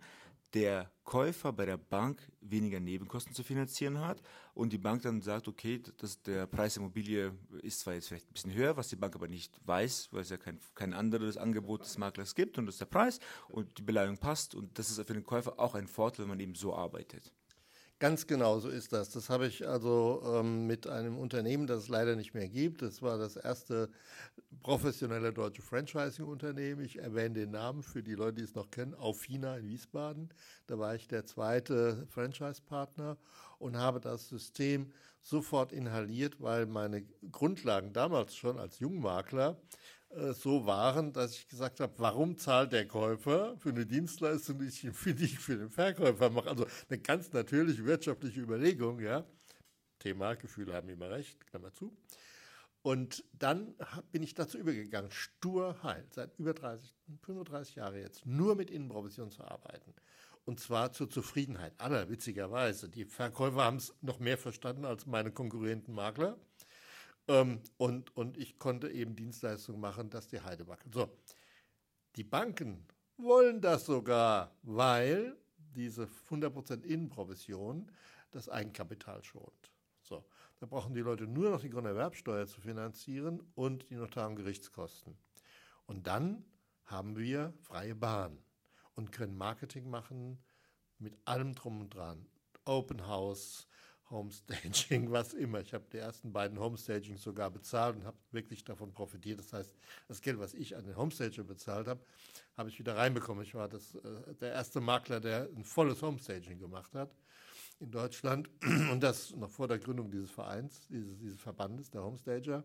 der 0.56 0.90
Käufer 1.04 1.52
bei 1.52 1.66
der 1.66 1.76
Bank 1.76 2.32
weniger 2.40 2.80
Nebenkosten 2.80 3.34
zu 3.34 3.44
finanzieren 3.44 4.00
hat 4.00 4.22
und 4.54 4.72
die 4.72 4.78
Bank 4.78 5.02
dann 5.02 5.20
sagt, 5.20 5.48
okay, 5.48 5.82
das, 5.98 6.22
der 6.22 6.46
Preis 6.46 6.74
der 6.74 6.82
Immobilie 6.82 7.34
ist 7.60 7.80
zwar 7.80 7.92
jetzt 7.92 8.08
vielleicht 8.08 8.26
ein 8.30 8.32
bisschen 8.32 8.54
höher, 8.54 8.74
was 8.74 8.88
die 8.88 8.96
Bank 8.96 9.14
aber 9.14 9.28
nicht 9.28 9.60
weiß, 9.66 10.08
weil 10.12 10.22
es 10.22 10.30
ja 10.30 10.38
kein, 10.38 10.58
kein 10.74 10.94
anderes 10.94 11.36
Angebot 11.36 11.82
des 11.82 11.98
Maklers 11.98 12.34
gibt 12.34 12.56
und 12.56 12.64
das 12.64 12.76
ist 12.76 12.80
der 12.80 12.86
Preis 12.86 13.20
und 13.48 13.76
die 13.76 13.82
Beleihung 13.82 14.16
passt 14.16 14.54
und 14.54 14.78
das 14.78 14.88
ist 14.88 14.96
für 14.96 15.12
den 15.12 15.24
Käufer 15.24 15.60
auch 15.60 15.74
ein 15.74 15.88
Vorteil, 15.88 16.22
wenn 16.22 16.30
man 16.30 16.40
eben 16.40 16.54
so 16.54 16.74
arbeitet. 16.74 17.34
Ganz 17.98 18.26
genau 18.26 18.58
so 18.60 18.68
ist 18.68 18.92
das. 18.92 19.08
Das 19.10 19.30
habe 19.30 19.46
ich 19.46 19.66
also 19.66 20.22
ähm, 20.26 20.66
mit 20.66 20.86
einem 20.86 21.16
Unternehmen, 21.18 21.66
das 21.66 21.84
es 21.84 21.88
leider 21.88 22.14
nicht 22.14 22.34
mehr 22.34 22.46
gibt. 22.46 22.82
Das 22.82 23.00
war 23.00 23.16
das 23.16 23.36
erste 23.36 23.88
professionelle 24.62 25.32
deutsche 25.32 25.62
Franchising-Unternehmen. 25.62 26.84
Ich 26.84 26.98
erwähne 26.98 27.34
den 27.34 27.52
Namen 27.52 27.82
für 27.82 28.02
die 28.02 28.14
Leute, 28.14 28.34
die 28.34 28.42
es 28.42 28.54
noch 28.54 28.70
kennen, 28.70 28.94
Aufina 28.94 29.56
in 29.56 29.68
Wiesbaden. 29.68 30.28
Da 30.66 30.78
war 30.78 30.94
ich 30.94 31.08
der 31.08 31.24
zweite 31.24 32.06
Franchise-Partner 32.10 33.16
und 33.58 33.78
habe 33.78 34.00
das 34.00 34.28
System 34.28 34.92
sofort 35.22 35.72
inhaliert, 35.72 36.38
weil 36.38 36.66
meine 36.66 37.02
Grundlagen 37.32 37.94
damals 37.94 38.36
schon 38.36 38.58
als 38.58 38.78
Jungmakler 38.78 39.56
so 40.32 40.66
waren, 40.66 41.12
dass 41.12 41.32
ich 41.32 41.48
gesagt 41.48 41.80
habe, 41.80 41.92
warum 41.98 42.38
zahlt 42.38 42.72
der 42.72 42.86
Käufer 42.86 43.56
für 43.58 43.70
eine 43.70 43.86
Dienstleistung, 43.86 44.58
die 44.58 44.66
ich 44.66 44.80
für, 44.92 45.14
die 45.14 45.26
für 45.28 45.56
den 45.56 45.70
Verkäufer 45.70 46.30
mache? 46.30 46.48
Also 46.48 46.66
eine 46.88 46.98
ganz 46.98 47.32
natürliche 47.32 47.84
wirtschaftliche 47.84 48.40
Überlegung, 48.40 49.00
ja. 49.00 49.24
Thema, 49.98 50.34
Gefühle 50.34 50.74
haben 50.74 50.88
immer 50.88 51.10
recht, 51.10 51.46
Klammer 51.46 51.72
zu. 51.72 51.96
Und 52.82 53.24
dann 53.32 53.74
bin 54.12 54.22
ich 54.22 54.34
dazu 54.34 54.58
übergegangen, 54.58 55.10
stur 55.10 55.82
heil, 55.82 56.06
seit 56.10 56.38
über 56.38 56.54
30, 56.54 56.94
35 57.22 57.74
Jahren 57.74 57.96
jetzt, 57.96 58.24
nur 58.24 58.54
mit 58.54 58.70
Innenprovision 58.70 59.30
zu 59.32 59.42
arbeiten. 59.42 59.92
Und 60.44 60.60
zwar 60.60 60.92
zur 60.92 61.10
Zufriedenheit 61.10 61.72
aller, 61.78 62.08
witzigerweise. 62.08 62.88
Die 62.88 63.04
Verkäufer 63.04 63.64
haben 63.64 63.78
es 63.78 63.92
noch 64.02 64.20
mehr 64.20 64.38
verstanden 64.38 64.84
als 64.84 65.04
meine 65.04 65.32
konkurrenten 65.32 65.92
Makler. 65.92 66.38
Ähm, 67.28 67.60
und, 67.76 68.16
und 68.16 68.36
ich 68.36 68.58
konnte 68.58 68.90
eben 68.90 69.16
Dienstleistungen 69.16 69.80
machen, 69.80 70.10
dass 70.10 70.28
die 70.28 70.40
Heide 70.40 70.66
wackelt. 70.66 70.94
So, 70.94 71.10
die 72.16 72.24
Banken 72.24 72.86
wollen 73.16 73.60
das 73.60 73.86
sogar, 73.86 74.54
weil 74.62 75.36
diese 75.74 76.08
100% 76.30 76.82
Innenprovision 76.82 77.90
das 78.30 78.48
Eigenkapital 78.48 79.22
schont. 79.22 79.72
So, 80.02 80.24
da 80.58 80.66
brauchen 80.66 80.94
die 80.94 81.00
Leute 81.00 81.26
nur 81.26 81.50
noch 81.50 81.60
die 81.60 81.70
Grunderwerbsteuer 81.70 82.46
zu 82.46 82.60
finanzieren 82.60 83.42
und 83.54 83.90
die 83.90 83.96
Notar- 83.96 84.28
und 84.28 84.36
Gerichtskosten. 84.36 85.16
Und 85.86 86.06
dann 86.06 86.44
haben 86.84 87.16
wir 87.16 87.52
freie 87.62 87.94
Bahn 87.94 88.38
und 88.94 89.12
können 89.12 89.36
Marketing 89.36 89.90
machen 89.90 90.38
mit 90.98 91.16
allem 91.24 91.54
drum 91.54 91.80
und 91.80 91.94
dran. 91.94 92.26
Open 92.64 93.06
House, 93.06 93.66
Homestaging, 94.10 95.10
was 95.10 95.34
immer. 95.34 95.60
Ich 95.60 95.74
habe 95.74 95.84
die 95.92 95.98
ersten 95.98 96.32
beiden 96.32 96.58
Homestagings 96.58 97.22
sogar 97.22 97.50
bezahlt 97.50 97.96
und 97.96 98.04
habe 98.04 98.16
wirklich 98.30 98.64
davon 98.64 98.92
profitiert. 98.92 99.40
Das 99.40 99.52
heißt, 99.52 99.74
das 100.08 100.20
Geld, 100.20 100.38
was 100.38 100.54
ich 100.54 100.76
an 100.76 100.84
den 100.84 100.96
Homestager 100.96 101.44
bezahlt 101.44 101.88
habe, 101.88 102.00
habe 102.56 102.68
ich 102.68 102.78
wieder 102.78 102.96
reinbekommen. 102.96 103.44
Ich 103.44 103.54
war 103.54 103.68
das, 103.68 103.94
äh, 103.96 104.34
der 104.40 104.52
erste 104.52 104.80
Makler, 104.80 105.20
der 105.20 105.48
ein 105.56 105.64
volles 105.64 106.02
Homestaging 106.02 106.58
gemacht 106.58 106.94
hat 106.94 107.10
in 107.80 107.90
Deutschland 107.90 108.48
und 108.90 109.00
das 109.00 109.34
noch 109.34 109.50
vor 109.50 109.68
der 109.68 109.78
Gründung 109.78 110.10
dieses 110.10 110.30
Vereins, 110.30 110.86
dieses, 110.88 111.18
dieses 111.18 111.40
Verbandes, 111.40 111.90
der 111.90 112.02
Homestager. 112.02 112.64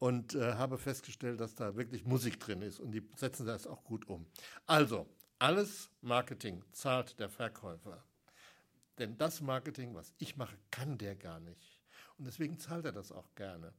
Und 0.00 0.34
äh, 0.34 0.54
habe 0.54 0.76
festgestellt, 0.76 1.40
dass 1.40 1.54
da 1.54 1.76
wirklich 1.76 2.04
Musik 2.04 2.40
drin 2.40 2.62
ist 2.62 2.80
und 2.80 2.90
die 2.90 3.02
setzen 3.16 3.46
das 3.46 3.66
auch 3.66 3.84
gut 3.84 4.06
um. 4.08 4.26
Also, 4.66 5.06
alles 5.38 5.88
Marketing 6.02 6.62
zahlt 6.72 7.18
der 7.20 7.28
Verkäufer. 7.28 8.04
Denn 8.98 9.16
das 9.16 9.40
Marketing, 9.40 9.94
was 9.94 10.12
ich 10.18 10.36
mache, 10.36 10.56
kann 10.70 10.98
der 10.98 11.16
gar 11.16 11.40
nicht. 11.40 11.80
Und 12.16 12.26
deswegen 12.26 12.58
zahlt 12.58 12.84
er 12.84 12.92
das 12.92 13.12
auch 13.12 13.34
gerne. 13.34 13.72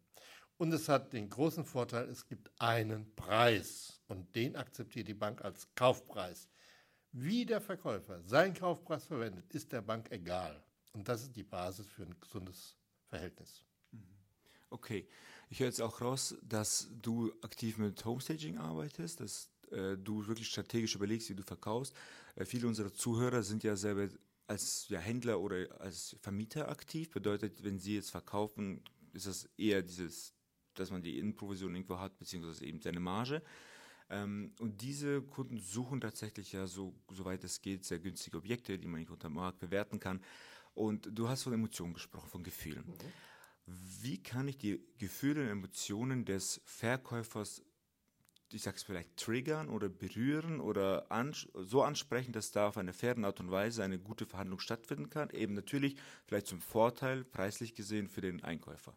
Und 0.58 0.72
es 0.72 0.88
hat 0.88 1.14
den 1.14 1.30
großen 1.30 1.66
Vorteil, 1.66 2.08
es 2.10 2.28
gibt 2.28 2.50
einen 2.60 3.14
Preis 3.16 4.02
und 4.08 4.36
den 4.36 4.56
akzeptiert 4.56 5.08
die 5.08 5.14
Bank 5.14 5.44
als 5.44 5.68
Kaufpreis. 5.76 6.48
Wie 7.12 7.46
der 7.46 7.62
Verkäufer 7.62 8.22
seinen 8.24 8.54
Kaufpreis 8.54 9.06
verwendet, 9.06 9.54
ist 9.54 9.72
der 9.72 9.82
Bank 9.82 10.12
egal. 10.12 10.64
Und 10.94 11.08
das 11.08 11.24
ist 11.24 11.36
die 11.36 11.44
Basis 11.44 11.88
für 11.88 12.04
ein 12.04 12.16
gesundes 12.20 12.78
Verhältnis. 13.08 13.64
Okay, 14.70 15.08
ich 15.50 15.60
höre 15.60 15.68
jetzt 15.68 15.82
auch 15.82 16.02
raus, 16.02 16.36
dass 16.42 16.90
du 17.02 17.32
aktiv 17.42 17.78
mit 17.78 18.04
Homestaging 18.04 18.58
arbeitest, 18.58 19.20
dass 19.20 19.50
äh, 19.72 19.98
du 19.98 20.26
wirklich 20.28 20.48
strategisch 20.48 20.96
überlegst, 20.96 21.30
wie 21.30 21.36
du 21.36 21.44
verkaufst. 21.44 21.96
Äh, 22.36 22.46
viele 22.46 22.68
unserer 22.68 22.94
Zuhörer 22.94 23.44
sind 23.44 23.64
ja 23.64 23.76
selber 23.76 24.10
als 24.48 24.88
ja, 24.90 25.00
Händler 25.00 25.40
oder 25.40 25.80
als 25.80 26.16
Vermieter 26.22 26.70
aktiv. 26.70 27.12
Bedeutet, 27.12 27.64
wenn 27.64 27.80
sie 27.80 27.96
jetzt 27.96 28.12
verkaufen, 28.12 28.84
ist 29.14 29.28
das 29.28 29.50
eher 29.58 29.82
dieses, 29.82 30.34
dass 30.74 30.92
man 30.92 31.02
die 31.02 31.18
Innenprovision 31.18 31.74
irgendwo 31.74 32.00
hat, 32.00 32.18
beziehungsweise 32.18 32.66
eben 32.66 32.82
seine 32.82 33.00
Marge. 33.00 33.42
Ähm, 34.10 34.54
und 34.60 34.82
diese 34.82 35.22
Kunden 35.22 35.58
suchen 35.58 36.00
tatsächlich 36.00 36.52
ja 36.52 36.68
so, 36.68 36.94
soweit 37.12 37.44
es 37.44 37.62
geht, 37.62 37.86
sehr 37.86 38.00
günstige 38.00 38.38
Objekte, 38.38 38.78
die 38.78 38.88
man 38.88 39.00
nicht 39.00 39.10
unter 39.10 39.30
Markt 39.30 39.60
bewerten 39.60 40.00
kann. 40.00 40.22
Und 40.74 41.10
du 41.12 41.28
hast 41.28 41.44
von 41.44 41.54
Emotionen 41.54 41.94
gesprochen, 41.94 42.30
von 42.30 42.44
Gefühlen. 42.44 42.86
Mhm. 42.86 43.74
Wie 44.02 44.22
kann 44.22 44.48
ich 44.48 44.58
die 44.58 44.80
Gefühle 45.00 45.42
und 45.42 45.50
Emotionen 45.50 46.26
des 46.26 46.62
Verkäufers 46.66 47.64
ich 48.56 48.64
sag's 48.64 48.84
vielleicht, 48.84 49.18
triggern 49.18 49.70
oder 49.70 49.90
berühren 49.90 50.60
oder 50.60 51.12
ans 51.12 51.48
so 51.54 51.84
ansprechen, 51.84 52.32
dass 52.32 52.52
da 52.52 52.68
auf 52.70 52.78
eine 52.78 52.94
faire 52.94 53.24
Art 53.24 53.40
und 53.40 53.52
Weise 53.52 53.84
eine 53.84 54.00
gute 54.00 54.26
Verhandlung 54.26 54.60
stattfinden 54.60 55.10
kann. 55.10 55.30
Eben 55.32 55.54
natürlich 55.54 55.98
vielleicht 56.26 56.48
zum 56.48 56.62
Vorteil, 56.62 57.24
preislich 57.24 57.76
gesehen, 57.76 58.08
für 58.08 58.22
den 58.22 58.44
Einkäufer. 58.44 58.94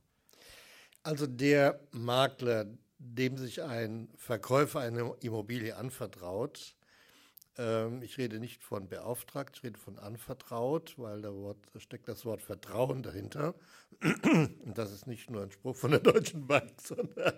Also 1.03 1.27
der 1.27 1.81
Makler, 1.91 2.67
dem 2.99 3.37
sich 3.37 3.63
ein 3.63 4.09
Verkäufer 4.17 4.81
eine 4.81 5.15
Immobilie 5.21 5.77
anvertraut, 5.77 6.75
ähm, 7.59 8.03
ich 8.03 8.17
rede 8.19 8.39
nicht 8.39 8.63
von 8.63 8.89
beauftragt, 8.89 9.57
ich 9.57 9.65
rede 9.65 9.79
von 9.79 9.99
anvertraut, 9.99 10.95
weil 10.97 11.21
da 11.21 11.33
steckt 11.79 12.09
das 12.09 12.25
Wort 12.25 12.41
Vertrauen 12.41 13.03
dahinter. 13.03 13.55
Und 14.03 14.79
das 14.79 14.93
ist 14.93 15.07
nicht 15.07 15.29
nur 15.31 15.43
ein 15.43 15.51
Spruch 15.51 15.77
von 15.77 15.91
der 15.91 16.01
Deutschen 16.01 16.47
Bank, 16.47 16.73
sondern 16.81 17.35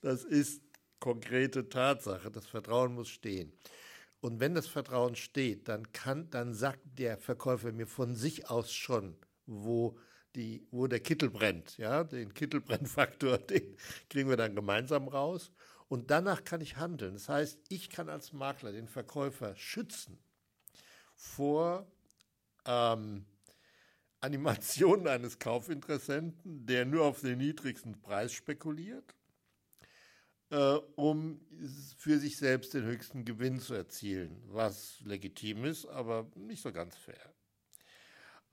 das 0.00 0.24
ist 0.24 0.62
konkrete 1.04 1.68
Tatsache. 1.68 2.30
Das 2.30 2.46
Vertrauen 2.46 2.94
muss 2.94 3.10
stehen. 3.10 3.52
Und 4.22 4.40
wenn 4.40 4.54
das 4.54 4.66
Vertrauen 4.66 5.16
steht, 5.16 5.68
dann 5.68 5.92
kann, 5.92 6.30
dann 6.30 6.54
sagt 6.54 6.80
der 6.98 7.18
Verkäufer 7.18 7.72
mir 7.72 7.86
von 7.86 8.14
sich 8.14 8.48
aus 8.48 8.72
schon, 8.72 9.14
wo 9.44 9.98
die, 10.34 10.66
wo 10.70 10.86
der 10.86 11.00
Kittel 11.00 11.28
brennt. 11.28 11.76
Ja, 11.76 12.04
den 12.04 12.32
Kittelbrennfaktor, 12.32 13.36
den 13.50 13.76
kriegen 14.08 14.30
wir 14.30 14.38
dann 14.38 14.54
gemeinsam 14.54 15.06
raus. 15.06 15.52
Und 15.88 16.10
danach 16.10 16.42
kann 16.42 16.62
ich 16.62 16.78
handeln. 16.78 17.12
Das 17.12 17.28
heißt, 17.28 17.60
ich 17.68 17.90
kann 17.90 18.08
als 18.08 18.32
Makler 18.32 18.72
den 18.72 18.88
Verkäufer 18.88 19.54
schützen 19.56 20.18
vor 21.14 21.86
ähm, 22.64 23.26
Animationen 24.20 25.06
eines 25.06 25.38
Kaufinteressenten, 25.38 26.64
der 26.64 26.86
nur 26.86 27.04
auf 27.04 27.20
den 27.20 27.36
niedrigsten 27.36 28.00
Preis 28.00 28.32
spekuliert 28.32 29.14
äh, 30.50 30.76
um 30.96 31.40
für 31.96 32.18
sich 32.18 32.36
selbst 32.36 32.74
den 32.74 32.84
höchsten 32.84 33.24
Gewinn 33.24 33.60
zu 33.60 33.74
erzielen, 33.74 34.42
was 34.46 35.00
legitim 35.00 35.64
ist, 35.64 35.86
aber 35.86 36.30
nicht 36.36 36.62
so 36.62 36.72
ganz 36.72 36.96
fair. 36.96 37.34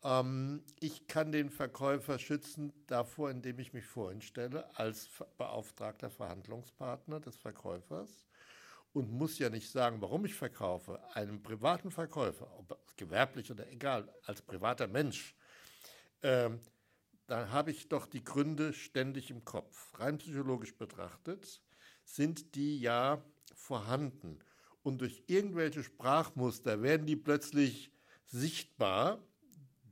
Ähm, 0.03 0.63
ich 0.79 1.07
kann 1.07 1.31
den 1.31 1.50
Verkäufer 1.50 2.17
schützen 2.19 2.74
davor, 2.88 3.29
indem 3.29 3.60
ich 3.60 3.74
mich 3.74 3.86
vorhin 3.86 4.21
stelle 4.21 4.75
als 4.77 5.10
beauftragter 5.38 6.10
Verhandlungspartner 6.10 7.19
des 7.19 7.38
Verkäufers 7.38 8.27
und 8.93 9.12
muss 9.12 9.39
ja 9.39 9.50
nicht 9.50 9.69
sagen, 9.71 10.01
warum 10.01 10.25
ich 10.25 10.33
verkaufe. 10.33 11.00
Einem 11.13 11.41
privaten 11.41 11.91
Verkäufer, 11.91 12.51
ob 12.57 12.79
gewerblich 12.98 13.51
oder 13.51 13.69
egal, 13.69 14.13
als 14.25 14.41
privater 14.41 14.88
Mensch, 14.88 15.36
ähm, 16.24 16.60
dann 17.27 17.51
habe 17.51 17.71
ich 17.71 17.88
doch 17.88 18.07
die 18.07 18.24
Gründe 18.24 18.74
ständig 18.74 19.29
im 19.29 19.45
Kopf. 19.45 19.98
Rein 20.00 20.17
psychologisch 20.17 20.75
betrachtet 20.75 21.62
sind 22.15 22.56
die 22.56 22.80
ja 22.80 23.24
vorhanden. 23.56 24.39
Und 24.84 25.01
durch 25.01 25.24
irgendwelche 25.27 25.84
Sprachmuster 25.84 26.82
werden 26.82 27.06
die 27.06 27.15
plötzlich 27.15 27.91
sichtbar, 28.25 29.24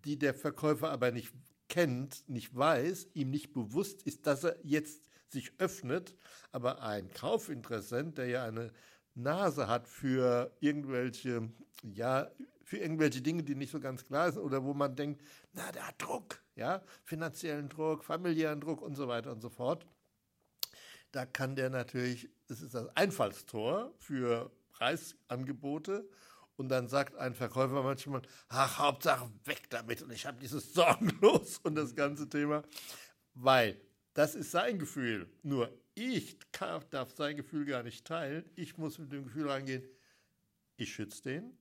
die 0.03 0.17
der 0.17 0.33
Verkäufer 0.33 0.89
aber 0.89 1.11
nicht 1.11 1.33
kennt, 1.67 2.27
nicht 2.27 2.55
weiß, 2.55 3.09
ihm 3.13 3.29
nicht 3.29 3.53
bewusst 3.53 4.01
ist, 4.03 4.25
dass 4.25 4.43
er 4.43 4.57
jetzt 4.63 5.09
sich 5.27 5.53
öffnet. 5.59 6.15
Aber 6.51 6.81
ein 6.81 7.11
Kaufinteressent, 7.11 8.17
der 8.17 8.27
ja 8.27 8.45
eine 8.45 8.71
Nase 9.13 9.67
hat 9.67 9.87
für 9.87 10.51
irgendwelche, 10.59 11.51
ja, 11.83 12.31
für 12.63 12.77
irgendwelche 12.77 13.21
Dinge, 13.21 13.43
die 13.43 13.55
nicht 13.55 13.71
so 13.71 13.79
ganz 13.79 14.03
klar 14.03 14.31
sind 14.31 14.41
oder 14.41 14.63
wo 14.63 14.73
man 14.73 14.95
denkt, 14.95 15.21
na, 15.53 15.71
der 15.71 15.87
hat 15.87 16.01
Druck, 16.01 16.41
ja, 16.55 16.81
finanziellen 17.03 17.69
Druck, 17.69 18.03
familiären 18.03 18.61
Druck 18.61 18.81
und 18.81 18.95
so 18.95 19.07
weiter 19.07 19.31
und 19.31 19.41
so 19.41 19.49
fort 19.49 19.85
da 21.11 21.25
kann 21.25 21.55
der 21.55 21.69
natürlich, 21.69 22.29
es 22.47 22.61
ist 22.61 22.73
das 22.73 22.95
Einfallstor 22.95 23.93
für 23.97 24.51
Preisangebote. 24.71 26.07
Und 26.55 26.67
dann 26.69 26.89
sagt 26.89 27.15
ein 27.15 27.33
Verkäufer 27.33 27.83
manchmal, 27.83 28.21
ach, 28.49 28.79
Hauptsache 28.79 29.31
weg 29.45 29.69
damit 29.69 30.01
und 30.01 30.11
ich 30.11 30.25
habe 30.25 30.39
dieses 30.39 30.73
Sorgenlos 30.73 31.59
und 31.59 31.75
das 31.75 31.95
ganze 31.95 32.27
Thema. 32.27 32.63
Weil 33.33 33.79
das 34.13 34.35
ist 34.35 34.51
sein 34.51 34.77
Gefühl. 34.77 35.31
Nur 35.41 35.71
ich 35.95 36.37
darf 36.51 37.15
sein 37.15 37.37
Gefühl 37.37 37.65
gar 37.65 37.83
nicht 37.83 38.05
teilen. 38.05 38.43
Ich 38.55 38.77
muss 38.77 38.99
mit 38.99 39.11
dem 39.11 39.23
Gefühl 39.23 39.49
reingehen, 39.49 39.83
ich 40.75 40.93
schütze 40.93 41.23
den 41.23 41.57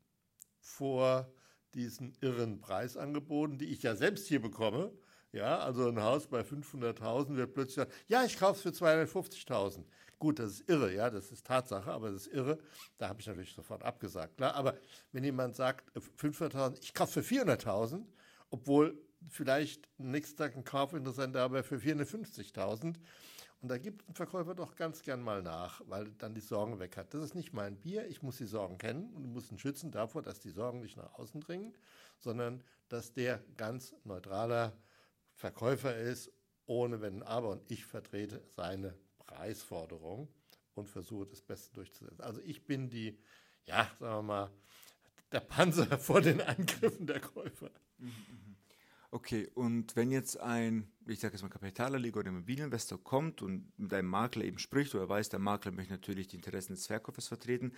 vor 0.60 1.32
diesen 1.74 2.16
irren 2.20 2.60
Preisangeboten, 2.60 3.58
die 3.58 3.66
ich 3.66 3.82
ja 3.82 3.94
selbst 3.94 4.26
hier 4.26 4.42
bekomme. 4.42 4.92
Ja, 5.32 5.58
also 5.58 5.88
ein 5.88 6.02
Haus 6.02 6.26
bei 6.26 6.40
500.000 6.40 7.36
wird 7.36 7.52
plötzlich 7.52 7.76
sagen, 7.76 7.92
ja, 8.06 8.24
ich 8.24 8.38
kaufe 8.38 8.56
es 8.56 8.62
für 8.62 8.84
250.000. 8.84 9.84
Gut, 10.18 10.38
das 10.38 10.52
ist 10.52 10.68
irre, 10.68 10.92
ja, 10.92 11.10
das 11.10 11.30
ist 11.30 11.46
Tatsache, 11.46 11.90
aber 11.92 12.10
das 12.10 12.26
ist 12.26 12.32
irre. 12.34 12.58
Da 12.96 13.08
habe 13.08 13.20
ich 13.20 13.26
natürlich 13.26 13.52
sofort 13.52 13.84
abgesagt, 13.84 14.36
klar. 14.38 14.54
Aber 14.54 14.74
wenn 15.12 15.22
jemand 15.22 15.54
sagt, 15.54 15.92
500.000, 15.96 16.74
äh, 16.74 16.78
ich 16.80 16.94
kaufe 16.94 17.22
für 17.22 17.34
400.000, 17.34 18.04
obwohl 18.50 18.98
vielleicht 19.28 19.88
nächsten 19.98 20.38
Tag 20.38 20.56
ein 20.56 20.64
Kaufinteressent 20.64 21.36
aber 21.36 21.62
für 21.62 21.76
450.000, 21.76 22.96
und 23.60 23.68
da 23.68 23.78
gibt 23.78 24.08
ein 24.08 24.14
Verkäufer 24.14 24.54
doch 24.54 24.76
ganz 24.76 25.02
gern 25.02 25.20
mal 25.20 25.42
nach, 25.42 25.82
weil 25.86 26.12
dann 26.18 26.32
die 26.32 26.40
Sorgen 26.40 26.78
weg 26.78 26.96
hat. 26.96 27.12
Das 27.12 27.24
ist 27.24 27.34
nicht 27.34 27.52
mein 27.52 27.76
Bier, 27.76 28.06
ich 28.06 28.22
muss 28.22 28.36
die 28.36 28.46
Sorgen 28.46 28.78
kennen 28.78 29.12
und 29.14 29.32
muss 29.32 29.50
ihn 29.50 29.58
schützen 29.58 29.90
davor, 29.90 30.22
dass 30.22 30.38
die 30.38 30.50
Sorgen 30.50 30.80
nicht 30.80 30.96
nach 30.96 31.14
außen 31.14 31.40
dringen, 31.40 31.74
sondern 32.20 32.62
dass 32.88 33.12
der 33.12 33.42
ganz 33.56 33.96
neutraler 34.04 34.76
Verkäufer 35.38 35.96
ist, 35.96 36.32
ohne 36.66 37.00
Wenn 37.00 37.14
und 37.14 37.22
Aber. 37.22 37.50
Und 37.50 37.70
ich 37.70 37.86
vertrete 37.86 38.42
seine 38.56 38.94
Preisforderung 39.18 40.28
und 40.74 40.88
versuche 40.88 41.26
das 41.26 41.40
Beste 41.40 41.72
durchzusetzen. 41.74 42.20
Also 42.20 42.40
ich 42.42 42.66
bin 42.66 42.90
die, 42.90 43.16
ja, 43.64 43.88
sagen 44.00 44.16
wir 44.16 44.22
mal, 44.22 44.50
der 45.30 45.40
Panzer 45.40 45.86
vor 45.98 46.20
den 46.20 46.40
Angriffen 46.40 47.06
der 47.06 47.20
Käufer. 47.20 47.70
Mhm, 47.98 48.06
mhm. 48.06 48.56
Okay, 49.10 49.48
und 49.54 49.94
wenn 49.96 50.10
jetzt 50.10 50.38
ein, 50.38 50.90
ich 51.06 51.20
sage 51.20 51.34
jetzt 51.34 51.42
mal 51.42 51.48
Kapitalanleger 51.48 52.18
oder 52.18 52.28
Immobilieninvestor 52.28 53.02
kommt 53.02 53.40
und 53.40 53.72
mit 53.78 53.94
einem 53.94 54.08
Makler 54.08 54.44
eben 54.44 54.58
spricht 54.58 54.94
oder 54.94 55.08
weiß, 55.08 55.30
der 55.30 55.38
Makler 55.38 55.70
möchte 55.70 55.92
natürlich 55.92 56.26
die 56.26 56.36
Interessen 56.36 56.74
des 56.74 56.88
Verkäufers 56.88 57.28
vertreten, 57.28 57.72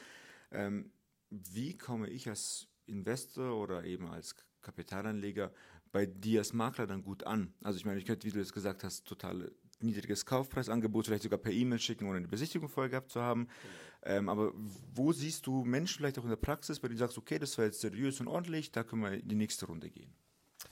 ähm, 0.50 0.90
wie 1.28 1.76
komme 1.76 2.08
ich 2.08 2.28
als 2.28 2.68
Investor 2.86 3.56
oder 3.56 3.84
eben 3.84 4.08
als 4.08 4.34
Kapitalanleger 4.60 5.52
bei 5.92 6.06
dir 6.06 6.40
als 6.40 6.52
Makler 6.52 6.86
dann 6.86 7.02
gut 7.02 7.24
an? 7.24 7.52
Also 7.62 7.78
ich 7.78 7.84
meine, 7.84 7.98
ich 7.98 8.06
könnte, 8.06 8.26
wie 8.26 8.32
du 8.32 8.40
es 8.40 8.52
gesagt 8.52 8.84
hast, 8.84 9.06
total 9.06 9.50
niedriges 9.80 10.26
Kaufpreisangebot 10.26 11.06
vielleicht 11.06 11.22
sogar 11.22 11.38
per 11.38 11.52
E-Mail 11.52 11.78
schicken, 11.78 12.06
ohne 12.06 12.18
eine 12.18 12.28
Besichtigung 12.28 12.68
vorher 12.68 12.90
gehabt 12.90 13.10
zu 13.10 13.20
haben. 13.20 13.48
Ähm, 14.02 14.28
aber 14.28 14.52
wo 14.54 15.12
siehst 15.12 15.46
du 15.46 15.64
Menschen 15.64 15.98
vielleicht 15.98 16.18
auch 16.18 16.24
in 16.24 16.30
der 16.30 16.36
Praxis, 16.36 16.80
bei 16.80 16.88
denen 16.88 16.98
du 16.98 17.04
sagst, 17.04 17.18
okay, 17.18 17.38
das 17.38 17.56
war 17.58 17.66
jetzt 17.66 17.80
seriös 17.80 18.20
und 18.20 18.28
ordentlich, 18.28 18.72
da 18.72 18.82
können 18.82 19.02
wir 19.02 19.12
in 19.12 19.28
die 19.28 19.34
nächste 19.34 19.66
Runde 19.66 19.90
gehen? 19.90 20.12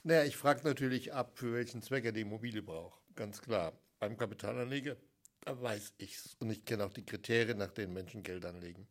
Naja, 0.03 0.25
ich 0.25 0.37
frage 0.37 0.63
natürlich 0.65 1.13
ab, 1.13 1.39
für 1.39 1.53
welchen 1.53 1.83
Zweck 1.83 2.05
er 2.05 2.13
die 2.13 2.23
Immobilie 2.23 2.63
braucht. 2.63 3.01
Ganz 3.17 3.41
klar. 3.41 3.73
Beim 3.99 4.17
Kapitalanleger, 4.17 4.97
da 5.41 5.61
weiß 5.61 5.95
ich 5.99 6.15
es. 6.15 6.37
Und 6.39 6.51
ich 6.51 6.65
kenne 6.65 6.85
auch 6.85 6.93
die 6.93 7.05
Kriterien, 7.05 7.59
nach 7.59 7.73
denen 7.73 7.93
Menschen 7.93 8.23
Geld 8.23 8.45
anlegen. 8.45 8.87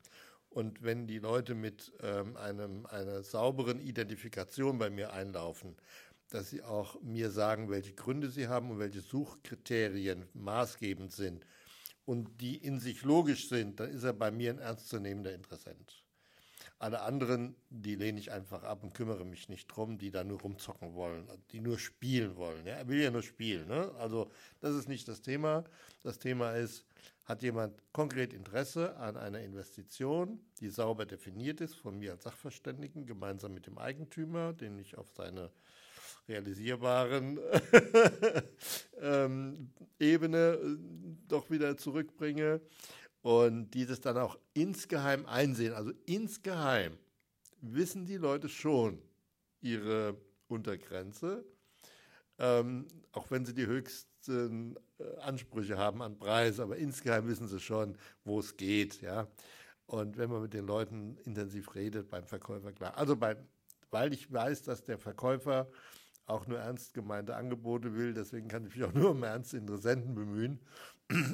Und 0.49 0.81
wenn 0.83 1.07
die 1.07 1.19
Leute 1.19 1.55
mit 1.55 1.93
ähm, 2.01 2.35
einem, 2.35 2.85
einer 2.87 3.21
sauberen 3.23 3.79
Identifikation 3.79 4.79
bei 4.79 4.89
mir 4.89 5.13
einlaufen, 5.13 5.75
dass 6.29 6.49
sie 6.49 6.63
auch 6.63 7.01
mir 7.01 7.31
sagen, 7.31 7.69
welche 7.69 7.93
Gründe 7.93 8.29
sie 8.29 8.47
haben 8.47 8.71
und 8.71 8.79
welche 8.79 9.01
Suchkriterien 9.01 10.25
maßgebend 10.33 11.11
sind 11.11 11.45
und 12.05 12.41
die 12.41 12.57
in 12.57 12.79
sich 12.79 13.03
logisch 13.03 13.49
sind, 13.49 13.79
dann 13.79 13.89
ist 13.91 14.03
er 14.03 14.13
bei 14.13 14.31
mir 14.31 14.51
ein 14.51 14.59
ernstzunehmender 14.59 15.33
Interessent. 15.33 16.03
Alle 16.79 17.01
anderen, 17.01 17.55
die 17.69 17.95
lehne 17.95 18.19
ich 18.19 18.31
einfach 18.31 18.63
ab 18.63 18.83
und 18.83 18.93
kümmere 18.93 19.25
mich 19.25 19.49
nicht 19.49 19.67
drum, 19.67 19.97
die 19.97 20.11
da 20.11 20.23
nur 20.23 20.41
rumzocken 20.41 20.93
wollen, 20.93 21.27
die 21.51 21.59
nur 21.59 21.79
spielen 21.79 22.35
wollen. 22.35 22.67
Ja, 22.67 22.75
er 22.75 22.87
will 22.87 23.01
ja 23.01 23.09
nur 23.09 23.23
spielen. 23.23 23.67
Ne? 23.67 23.91
Also 23.97 24.29
das 24.59 24.75
ist 24.75 24.87
nicht 24.87 25.07
das 25.07 25.21
Thema. 25.21 25.63
Das 26.03 26.19
Thema 26.19 26.51
ist, 26.51 26.85
hat 27.25 27.41
jemand 27.41 27.81
konkret 27.93 28.31
Interesse 28.31 28.95
an 28.97 29.17
einer 29.17 29.41
Investition, 29.41 30.39
die 30.59 30.69
sauber 30.69 31.07
definiert 31.07 31.61
ist 31.61 31.75
von 31.75 31.97
mir 31.97 32.11
als 32.11 32.23
Sachverständigen, 32.23 33.07
gemeinsam 33.07 33.55
mit 33.55 33.65
dem 33.65 33.79
Eigentümer, 33.79 34.53
den 34.53 34.77
ich 34.77 34.97
auf 34.97 35.09
seine 35.09 35.51
realisierbaren 36.27 37.39
ähm, 39.01 39.69
Ebene 39.99 40.59
äh, 40.61 40.77
doch 41.27 41.49
wieder 41.49 41.77
zurückbringe 41.77 42.61
und 43.21 43.71
dieses 43.71 44.01
dann 44.01 44.17
auch 44.17 44.37
insgeheim 44.53 45.25
einsehen. 45.25 45.73
Also 45.73 45.91
insgeheim 46.05 46.97
wissen 47.61 48.05
die 48.05 48.17
Leute 48.17 48.49
schon 48.49 49.01
ihre 49.61 50.15
Untergrenze, 50.47 51.43
ähm, 52.39 52.87
auch 53.11 53.31
wenn 53.31 53.45
sie 53.45 53.53
die 53.53 53.65
höchsten 53.65 54.75
äh, 54.99 55.17
Ansprüche 55.21 55.77
haben 55.77 56.01
an 56.01 56.19
Preis, 56.19 56.59
aber 56.59 56.77
insgeheim 56.77 57.27
wissen 57.27 57.47
sie 57.47 57.59
schon, 57.59 57.97
wo 58.23 58.39
es 58.39 58.55
geht. 58.55 59.01
Ja? 59.01 59.27
Und 59.87 60.17
wenn 60.17 60.29
man 60.29 60.41
mit 60.41 60.53
den 60.53 60.67
Leuten 60.67 61.17
intensiv 61.25 61.73
redet, 61.73 62.09
beim 62.09 62.25
Verkäufer 62.25 62.71
klar. 62.71 62.97
Also 62.97 63.15
bei, 63.15 63.37
weil 63.89 64.13
ich 64.13 64.31
weiß, 64.31 64.63
dass 64.63 64.83
der 64.83 64.97
Verkäufer 64.97 65.69
auch 66.27 66.45
nur 66.45 66.59
ernst 66.59 66.93
gemeinte 66.93 67.35
Angebote 67.35 67.95
will, 67.95 68.13
deswegen 68.13 68.47
kann 68.47 68.65
ich 68.65 68.75
mich 68.75 68.83
auch 68.83 68.93
nur 68.93 69.11
um 69.11 69.23
ernste 69.23 69.57
Interessenten 69.57 70.13
bemühen. 70.13 70.59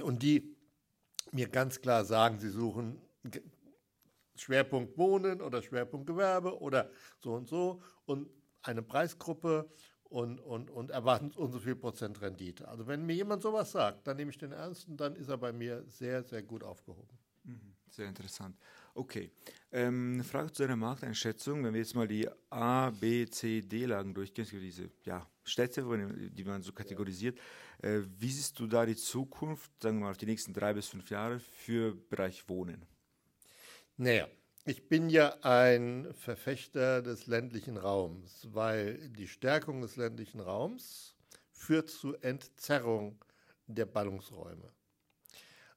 Und 0.04 0.24
die 0.24 0.56
mir 1.32 1.50
ganz 1.50 1.82
klar 1.82 2.06
sagen, 2.06 2.40
sie 2.40 2.50
suchen 2.50 3.02
Schwerpunkt 4.36 4.98
Wohnen 4.98 5.42
oder 5.42 5.62
Schwerpunkt 5.62 6.08
Gewerbe 6.08 6.60
oder 6.60 6.90
so 7.20 7.34
und 7.34 7.48
so 7.48 7.82
und 8.06 8.30
eine 8.62 8.82
Preisgruppe 8.82 9.70
und, 10.04 10.40
und, 10.40 10.70
und 10.70 10.92
erwarten 10.92 11.32
und 11.32 11.52
so 11.52 11.60
viel 11.60 11.76
Prozent 11.76 12.22
Rendite. 12.22 12.68
Also 12.68 12.86
wenn 12.88 13.06
mir 13.06 13.16
jemand 13.16 13.42
sowas 13.42 13.72
sagt, 13.72 14.08
dann 14.08 14.18
nehme 14.18 14.32
ich 14.32 14.38
den 14.38 14.52
ernst 14.52 14.88
und 14.88 14.98
dann 14.98 15.16
ist 15.16 15.30
er 15.30 15.38
bei 15.38 15.52
mir 15.52 15.84
sehr, 15.88 16.24
sehr 16.24 16.44
gut 16.44 16.64
aufgehoben. 16.64 17.18
Mhm. 17.44 17.76
Sehr 17.90 18.08
interessant. 18.08 18.56
Okay. 18.96 19.32
Ähm, 19.72 20.14
eine 20.14 20.24
Frage 20.24 20.52
zu 20.52 20.62
deiner 20.62 20.76
Markteinschätzung. 20.76 21.64
Wenn 21.64 21.74
wir 21.74 21.82
jetzt 21.82 21.96
mal 21.96 22.08
die 22.08 22.30
A, 22.52 22.92
B, 22.92 23.26
C, 23.26 23.62
D-Lagen 23.62 24.14
durchgehen, 24.14 24.48
diese 24.52 24.92
ja, 25.04 25.28
Städte, 25.44 25.84
die 26.32 26.44
man 26.44 26.62
so 26.62 26.72
kategorisiert, 26.72 27.40
äh, 27.82 28.02
wie 28.20 28.30
siehst 28.30 28.60
du 28.60 28.68
da 28.68 28.86
die 28.86 28.96
Zukunft, 28.96 29.72
sagen 29.82 29.98
wir 29.98 30.06
mal, 30.06 30.12
auf 30.12 30.18
die 30.18 30.28
nächsten 30.28 30.54
drei 30.54 30.74
bis 30.74 30.88
fünf 30.88 31.10
Jahre 31.10 31.40
für 31.40 31.96
Bereich 31.96 32.48
Wohnen? 32.48 32.86
Naja, 33.98 34.28
ich 34.66 34.88
bin 34.88 35.10
ja 35.10 35.38
ein 35.42 36.14
Verfechter 36.14 37.02
des 37.02 37.26
ländlichen 37.26 37.78
Raums, 37.78 38.48
weil 38.52 39.10
die 39.10 39.28
Stärkung 39.28 39.82
des 39.82 39.96
ländlichen 39.96 40.40
Raums 40.40 41.16
führt 41.52 41.90
zu 41.90 42.14
Entzerrung 42.16 43.24
der 43.66 43.86
Ballungsräume. 43.86 44.72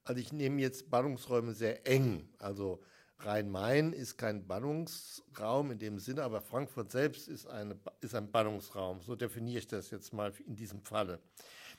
Also 0.04 0.20
ich 0.20 0.32
nehme 0.32 0.60
jetzt 0.60 0.90
Ballungsräume 0.90 1.52
sehr 1.52 1.86
eng. 1.86 2.28
Also 2.38 2.82
Rhein-Main 3.18 3.92
ist 3.92 4.18
kein 4.18 4.46
Ballungsraum 4.46 5.70
in 5.70 5.78
dem 5.78 5.98
Sinne, 5.98 6.22
aber 6.22 6.40
Frankfurt 6.40 6.92
selbst 6.92 7.28
ist, 7.28 7.46
eine, 7.46 7.78
ist 8.00 8.14
ein 8.14 8.30
Ballungsraum. 8.30 9.00
So 9.00 9.16
definiere 9.16 9.58
ich 9.58 9.66
das 9.66 9.90
jetzt 9.90 10.12
mal 10.12 10.32
in 10.46 10.54
diesem 10.54 10.82
Falle. 10.82 11.20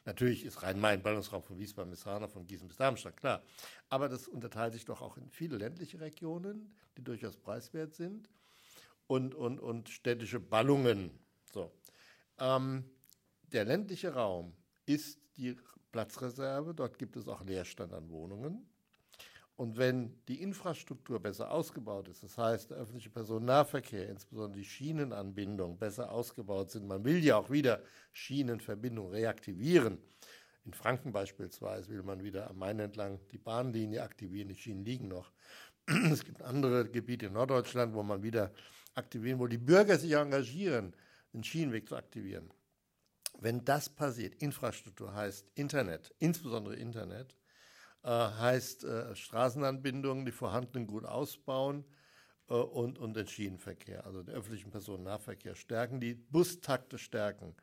Natürlich 0.06 0.46
ist 0.46 0.64
Rhein-Main 0.64 1.04
Ballungsraum 1.04 1.44
von 1.44 1.60
Wiesbaden 1.60 1.92
bis 1.92 2.06
Hanau, 2.06 2.28
von 2.28 2.48
Gießen 2.48 2.68
bis 2.68 2.78
Darmstadt, 2.78 3.18
klar. 3.18 3.44
Aber 3.90 4.08
das 4.10 4.28
unterteilt 4.28 4.74
sich 4.74 4.86
doch 4.86 5.02
auch 5.02 5.18
in 5.18 5.30
viele 5.30 5.58
ländliche 5.58 6.00
Regionen, 6.00 6.74
die 6.98 7.04
durchaus 7.04 7.36
preiswert 7.36 7.94
sind 7.94 8.30
und, 9.08 9.36
und, 9.36 9.60
und 9.60 9.90
städtische 9.90 10.40
Ballungen. 10.40 11.12
So. 11.54 11.72
Ähm, 12.40 12.86
der 13.52 13.66
ländliche 13.66 14.14
Raum 14.14 14.54
ist 14.86 15.20
die 15.38 15.58
Platzreserve, 15.92 16.74
dort 16.74 16.98
gibt 16.98 17.16
es 17.16 17.28
auch 17.28 17.44
Leerstand 17.44 17.94
an 17.94 18.10
Wohnungen. 18.10 18.66
Und 19.58 19.76
wenn 19.76 20.14
die 20.28 20.44
Infrastruktur 20.44 21.20
besser 21.20 21.50
ausgebaut 21.50 22.08
ist, 22.10 22.22
das 22.22 22.38
heißt, 22.38 22.70
der 22.70 22.78
öffentliche 22.78 23.10
Personennahverkehr, 23.10 24.08
insbesondere 24.08 24.60
die 24.60 24.66
Schienenanbindung, 24.66 25.80
besser 25.80 26.12
ausgebaut 26.12 26.70
sind, 26.70 26.88
man 26.88 27.04
will 27.04 27.24
ja 27.24 27.38
auch 27.38 27.50
wieder 27.50 27.82
Schienenverbindung 28.14 29.10
reaktivieren. 29.10 29.98
In 30.64 30.74
Franken 30.74 31.12
beispielsweise 31.12 31.90
will 31.90 32.04
man 32.04 32.24
wieder 32.24 32.48
am 32.52 32.60
Main 32.60 32.80
entlang 32.80 33.20
die 33.32 33.40
Bahnlinie 33.40 34.04
aktivieren, 34.04 34.50
die 34.50 34.56
Schienen 34.56 34.86
liegen 34.86 35.08
noch. 35.08 35.32
Es 36.12 36.24
gibt 36.24 36.44
andere 36.44 36.88
Gebiete 36.88 37.26
in 37.26 37.34
Norddeutschland, 37.34 37.96
wo 37.96 38.04
man 38.04 38.22
wieder 38.22 38.52
aktivieren, 38.94 39.40
wo 39.40 39.48
die 39.48 39.58
Bürger 39.58 39.98
sich 39.98 40.12
engagieren, 40.12 40.94
den 41.34 41.44
Schienenweg 41.44 41.90
zu 41.90 41.96
aktivieren. 41.96 42.52
Wenn 43.40 43.66
das 43.66 43.90
passiert, 43.90 44.36
Infrastruktur 44.36 45.16
heißt 45.16 45.48
Internet, 45.56 46.14
insbesondere 46.20 46.76
Internet, 46.76 47.34
äh, 48.04 48.10
heißt 48.10 48.84
äh, 48.84 49.16
Straßenanbindungen, 49.16 50.26
die 50.26 50.32
vorhandenen 50.32 50.88
gut 50.88 51.06
ausbauen 51.06 51.86
äh, 52.50 52.54
und, 52.54 53.00
und 53.00 53.16
den 53.16 53.28
Schienenverkehr, 53.28 54.06
also 54.06 54.24
den 54.24 54.34
öffentlichen 54.34 54.72
Personennahverkehr 54.72 55.56
stärken, 55.56 56.00
die 56.00 56.16
Bustakte 56.16 56.98
stärken, 56.98 57.56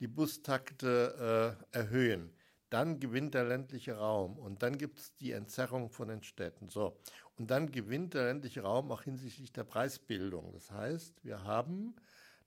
die 0.00 0.08
Bustakte 0.08 1.56
äh, 1.72 1.76
erhöhen. 1.76 2.32
Dann 2.70 3.00
gewinnt 3.00 3.32
der 3.34 3.44
ländliche 3.44 3.96
Raum 3.96 4.38
und 4.38 4.62
dann 4.62 4.76
gibt 4.76 4.98
es 4.98 5.16
die 5.16 5.32
Entzerrung 5.32 5.88
von 5.88 6.08
den 6.08 6.22
Städten. 6.22 6.68
So. 6.68 6.98
Und 7.38 7.50
dann 7.50 7.72
gewinnt 7.72 8.12
der 8.14 8.24
ländliche 8.24 8.62
Raum 8.62 8.92
auch 8.92 9.02
hinsichtlich 9.02 9.52
der 9.52 9.64
Preisbildung. 9.64 10.52
Das 10.52 10.70
heißt, 10.70 11.24
wir 11.24 11.44
haben 11.44 11.94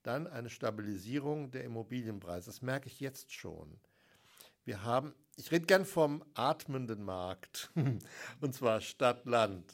dann 0.03 0.27
eine 0.27 0.49
Stabilisierung 0.49 1.49
der 1.51 1.63
Immobilienpreise. 1.63 2.47
Das 2.47 2.61
merke 2.61 2.87
ich 2.87 2.99
jetzt 2.99 3.31
schon. 3.31 3.79
Wir 4.63 4.83
haben, 4.83 5.13
ich 5.37 5.51
rede 5.51 5.65
gern 5.65 5.85
vom 5.85 6.23
atmenden 6.33 7.03
Markt, 7.03 7.71
und 8.41 8.53
zwar 8.53 8.81
Stadt-Land. 8.81 9.73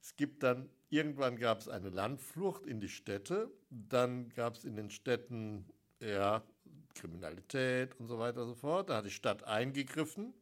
Es 0.00 0.16
gibt 0.16 0.42
dann 0.42 0.68
irgendwann 0.92 1.36
gab 1.36 1.60
es 1.60 1.68
eine 1.68 1.88
Landflucht 1.88 2.66
in 2.66 2.78
die 2.78 2.88
Städte. 2.88 3.50
Dann 3.70 4.28
gab 4.30 4.54
es 4.54 4.64
in 4.64 4.76
den 4.76 4.90
Städten 4.90 5.66
ja, 6.00 6.42
Kriminalität 6.94 7.98
und 7.98 8.08
so 8.08 8.18
weiter 8.18 8.42
und 8.42 8.48
so 8.48 8.54
fort. 8.54 8.90
Da 8.90 8.96
hat 8.98 9.06
die 9.06 9.10
Stadt 9.10 9.44
eingegriffen. 9.44 10.34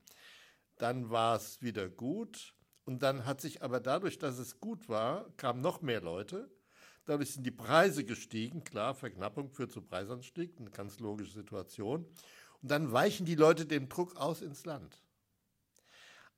Dann 0.77 1.11
war 1.11 1.37
es 1.37 1.63
wieder 1.63 1.89
gut. 1.89 2.55
Und 2.85 3.03
dann 3.03 3.27
hat 3.27 3.41
sich 3.41 3.63
aber 3.63 3.79
dadurch, 3.79 4.19
dass 4.19 4.39
es 4.39 4.59
gut 4.59 4.89
war, 4.89 5.31
kamen 5.37 5.61
noch 5.61 5.83
mehr 5.83 6.01
Leute. 6.01 6.51
Dadurch 7.05 7.33
sind 7.35 7.45
die 7.45 7.53
Preise 7.53 8.05
gestiegen. 8.05 8.65
Klar, 8.65 8.95
Verknappung 8.95 9.51
führt 9.51 9.71
zu 9.71 9.83
Preisanstieg, 9.83 10.59
eine 10.59 10.71
ganz 10.71 10.99
logische 10.99 11.33
Situation. 11.33 12.07
Und 12.63 12.71
dann 12.71 12.93
weichen 12.93 13.27
die 13.27 13.35
Leute 13.35 13.67
dem 13.67 13.89
Druck 13.89 14.17
aus 14.17 14.43
ins 14.43 14.65
Land. 14.65 15.01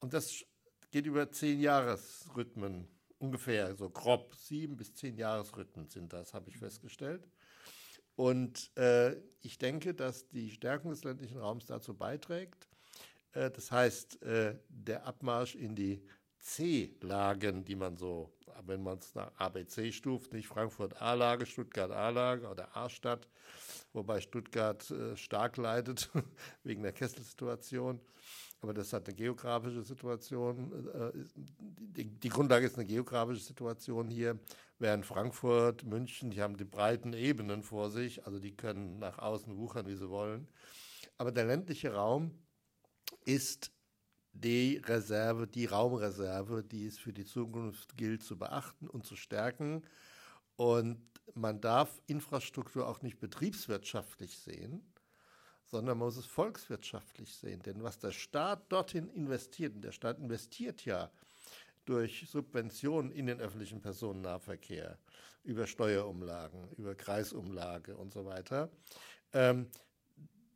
Und 0.00 0.14
das 0.14 0.44
geht 0.90 1.06
über 1.06 1.30
zehn 1.30 1.60
Jahresrhythmen 1.60 2.88
ungefähr, 3.18 3.74
so 3.76 3.88
grob 3.88 4.34
sieben 4.34 4.76
bis 4.76 4.94
zehn 4.94 5.16
Jahresrhythmen 5.16 5.88
sind 5.88 6.12
das, 6.12 6.34
habe 6.34 6.50
ich 6.50 6.58
festgestellt. 6.58 7.26
Und 8.16 8.76
äh, 8.76 9.16
ich 9.40 9.58
denke, 9.58 9.94
dass 9.94 10.28
die 10.28 10.50
Stärkung 10.50 10.90
des 10.90 11.04
ländlichen 11.04 11.38
Raums 11.38 11.66
dazu 11.66 11.94
beiträgt. 11.94 12.68
Äh, 13.32 13.50
das 13.50 13.70
heißt, 13.70 14.22
äh, 14.22 14.58
der 14.68 15.06
Abmarsch 15.06 15.54
in 15.54 15.74
die 15.74 16.04
C-Lagen, 16.38 17.64
die 17.64 17.76
man 17.76 17.96
so, 17.96 18.34
wenn 18.66 18.82
man 18.82 18.98
es 18.98 19.14
nach 19.14 19.32
ABC 19.36 19.92
stuft, 19.92 20.32
nicht 20.32 20.48
Frankfurt 20.48 21.00
A-Lage, 21.00 21.46
Stuttgart 21.46 21.90
A-Lage 21.90 22.48
oder 22.48 22.76
A-Stadt, 22.76 23.28
wobei 23.92 24.20
Stuttgart 24.20 24.90
äh, 24.90 25.16
stark 25.16 25.56
leidet 25.56 26.10
wegen 26.62 26.82
der 26.82 26.92
Kesselsituation. 26.92 28.00
Aber 28.60 28.74
das 28.74 28.92
hat 28.92 29.08
eine 29.08 29.16
geografische 29.16 29.82
Situation. 29.82 30.88
Äh, 30.94 31.12
die, 31.36 32.04
die, 32.04 32.28
Grundlage 32.28 32.66
ist 32.66 32.76
eine 32.76 32.86
geografische 32.86 33.42
Situation 33.42 34.08
hier, 34.08 34.38
während 34.78 35.04
Frankfurt, 35.04 35.84
München, 35.84 36.30
die 36.30 36.40
haben 36.40 36.56
die 36.56 36.64
breiten 36.64 37.12
Ebenen 37.12 37.62
vor 37.62 37.90
sich, 37.90 38.24
also 38.24 38.38
die 38.38 38.56
können 38.56 38.98
nach 38.98 39.18
außen 39.18 39.56
wuchern, 39.56 39.86
wie 39.86 39.96
sie 39.96 40.08
wollen. 40.08 40.46
Aber 41.18 41.32
der 41.32 41.44
ländliche 41.44 41.92
Raum 41.92 42.38
ist 43.24 43.72
die 44.32 44.78
Reserve, 44.84 45.46
die 45.46 45.66
Raumreserve, 45.66 46.64
die 46.64 46.86
es 46.86 46.98
für 46.98 47.12
die 47.12 47.24
Zukunft 47.24 47.96
gilt 47.96 48.22
zu 48.22 48.38
beachten 48.38 48.88
und 48.88 49.04
zu 49.04 49.16
stärken. 49.16 49.82
Und 50.56 51.00
man 51.34 51.60
darf 51.60 52.00
Infrastruktur 52.06 52.88
auch 52.88 53.02
nicht 53.02 53.18
betriebswirtschaftlich 53.18 54.38
sehen, 54.38 54.82
sondern 55.64 55.98
man 55.98 56.06
muss 56.06 56.16
es 56.16 56.26
volkswirtschaftlich 56.26 57.34
sehen. 57.34 57.62
Denn 57.62 57.82
was 57.82 57.98
der 57.98 58.12
Staat 58.12 58.70
dorthin 58.70 59.08
investiert, 59.08 59.74
und 59.74 59.82
der 59.82 59.92
Staat 59.92 60.18
investiert 60.18 60.84
ja 60.84 61.10
durch 61.84 62.28
Subventionen 62.28 63.10
in 63.10 63.26
den 63.26 63.40
öffentlichen 63.40 63.80
Personennahverkehr, 63.80 64.98
über 65.44 65.66
Steuerumlagen, 65.66 66.68
über 66.76 66.94
Kreisumlage 66.94 67.96
und 67.96 68.12
so 68.12 68.24
weiter, 68.24 68.70
ähm, 69.32 69.68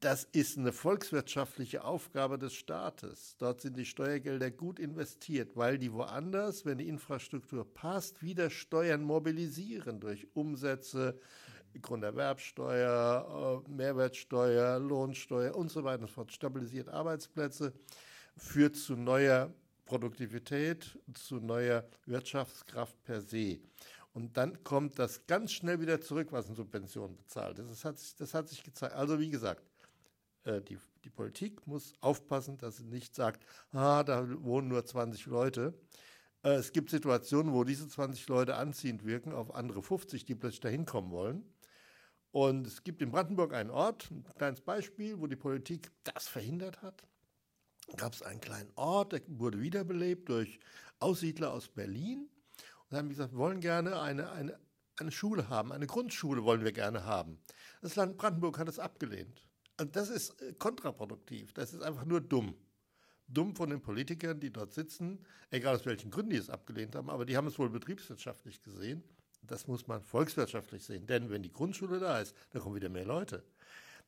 das 0.01 0.25
ist 0.33 0.59
eine 0.59 0.73
volkswirtschaftliche 0.73 1.85
Aufgabe 1.85 2.39
des 2.39 2.55
Staates. 2.55 3.37
Dort 3.39 3.61
sind 3.61 3.77
die 3.77 3.87
Steuergelder 3.87 4.51
gut 4.51 4.79
investiert, 4.79 5.57
weil 5.57 5.79
die 5.79 5.93
woanders, 5.93 6.65
wenn 6.65 6.79
die 6.79 6.89
Infrastruktur 6.89 7.65
passt, 7.73 8.23
wieder 8.23 8.51
Steuern 8.51 9.03
mobilisieren 9.03 10.01
durch 10.01 10.29
Umsätze, 10.35 11.19
Grunderwerbsteuer, 11.81 13.65
äh, 13.67 13.71
Mehrwertsteuer, 13.71 14.79
Lohnsteuer 14.79 15.55
und 15.55 15.71
so 15.71 15.85
weiter 15.85 16.03
und 16.03 16.09
so 16.09 16.15
fort, 16.15 16.33
stabilisiert 16.33 16.89
Arbeitsplätze, 16.89 17.73
führt 18.37 18.77
zu 18.77 18.97
neuer 18.97 19.53
Produktivität, 19.85 20.99
zu 21.15 21.37
neuer 21.37 21.85
Wirtschaftskraft 22.07 23.03
per 23.05 23.21
se. 23.21 23.61
Und 24.13 24.37
dann 24.37 24.63
kommt 24.65 24.99
das 24.99 25.27
ganz 25.27 25.53
schnell 25.53 25.81
wieder 25.81 26.01
zurück, 26.01 26.29
was 26.31 26.49
in 26.49 26.55
Subventionen 26.55 27.17
bezahlt 27.17 27.59
ist. 27.59 27.71
Das 27.71 27.85
hat 27.85 27.99
sich, 27.99 28.15
das 28.17 28.35
hat 28.35 28.49
sich 28.49 28.63
gezeigt. 28.65 28.95
Also 28.95 29.21
wie 29.21 29.29
gesagt, 29.29 29.63
äh, 30.47 30.63
die, 30.63 30.79
die 31.05 31.11
Politik 31.11 31.67
muss 31.67 31.95
aufpassen, 32.01 32.59
dass 32.59 32.77
sie 32.77 32.85
nicht 32.85 33.15
sagt, 33.15 33.45
ah, 33.73 34.03
da 34.03 34.27
wohnen 34.43 34.69
nur 34.69 34.85
20 34.85 35.27
Leute. 35.27 35.75
Äh, 36.43 36.55
es 36.55 36.73
gibt 36.73 36.91
Situationen, 36.91 37.53
wo 37.53 37.65
diese 37.65 37.89
20 37.89 38.29
Leute 38.29 38.57
anziehend 38.57 39.05
wirken 39.05 39.33
auf 39.33 39.55
andere 39.55 39.83
50, 39.83 40.25
die 40.25 40.35
plötzlich 40.35 40.61
dahin 40.61 40.87
kommen 40.87 41.11
wollen. 41.11 41.45
Und 42.31 42.67
es 42.67 42.85
gibt 42.85 43.03
in 43.03 43.11
Brandenburg 43.11 43.55
einen 43.55 43.71
Ort, 43.71 44.11
ein 44.11 44.25
kleines 44.37 44.61
Beispiel, 44.61 45.19
wo 45.19 45.27
die 45.27 45.37
Politik 45.37 45.91
das 46.05 46.29
verhindert 46.29 46.83
hat. 46.83 47.03
Gab 47.97 48.13
es 48.15 48.23
einen 48.23 48.41
kleinen 48.41 48.71
Ort, 48.75 49.13
der 49.13 49.23
wurde 49.29 49.61
wiederbelebt 49.61 50.29
durch 50.29 50.59
Aussiedler 50.99 51.53
aus 51.53 51.69
Berlin. 51.69 52.29
Und 52.89 52.97
haben 52.97 53.09
gesagt, 53.09 53.33
wir 53.33 53.39
wollen 53.39 53.61
gerne 53.61 54.01
eine, 54.01 54.31
eine, 54.31 54.59
eine 54.99 55.11
Schule 55.11 55.49
haben, 55.49 55.73
eine 55.73 55.87
Grundschule 55.87 56.45
wollen 56.45 56.63
wir 56.63 56.73
gerne 56.73 57.05
haben. 57.05 57.39
Das 57.81 57.97
Land 57.97 58.17
Brandenburg 58.17 58.59
hat 58.59 58.69
es 58.69 58.79
abgelehnt. 58.79 59.46
Also 59.77 59.93
das 59.93 60.09
ist 60.09 60.41
äh, 60.43 60.53
kontraproduktiv, 60.55 61.53
das 61.53 61.73
ist 61.75 61.83
einfach 61.83 62.05
nur 62.05 62.21
dumm. 62.21 62.55
Dumm 63.29 63.57
von 63.57 63.71
den 63.71 63.81
Politikern, 63.81 64.39
die 64.39 64.53
dort 64.53 64.73
sitzen, 64.73 65.19
egal 65.51 65.75
aus 65.75 65.85
welchen 65.85 66.11
Gründen 66.11 66.31
die 66.31 66.37
es 66.37 66.49
abgelehnt 66.49 66.95
haben, 66.95 67.11
aber 67.11 67.27
die 67.27 67.37
haben 67.37 67.49
es 67.49 67.59
wohl 67.59 67.69
betriebswirtschaftlich 67.69 68.63
gesehen 68.63 69.03
das 69.47 69.67
muss 69.67 69.87
man 69.87 70.03
volkswirtschaftlich 70.03 70.85
sehen. 70.85 71.07
Denn 71.07 71.31
wenn 71.31 71.43
die 71.43 71.53
Grundschule 71.53 71.99
da 71.99 72.21
ist, 72.21 72.35
dann 72.51 72.63
kommen 72.63 72.75
wieder 72.75 72.89
mehr 72.89 73.05
Leute. 73.05 73.45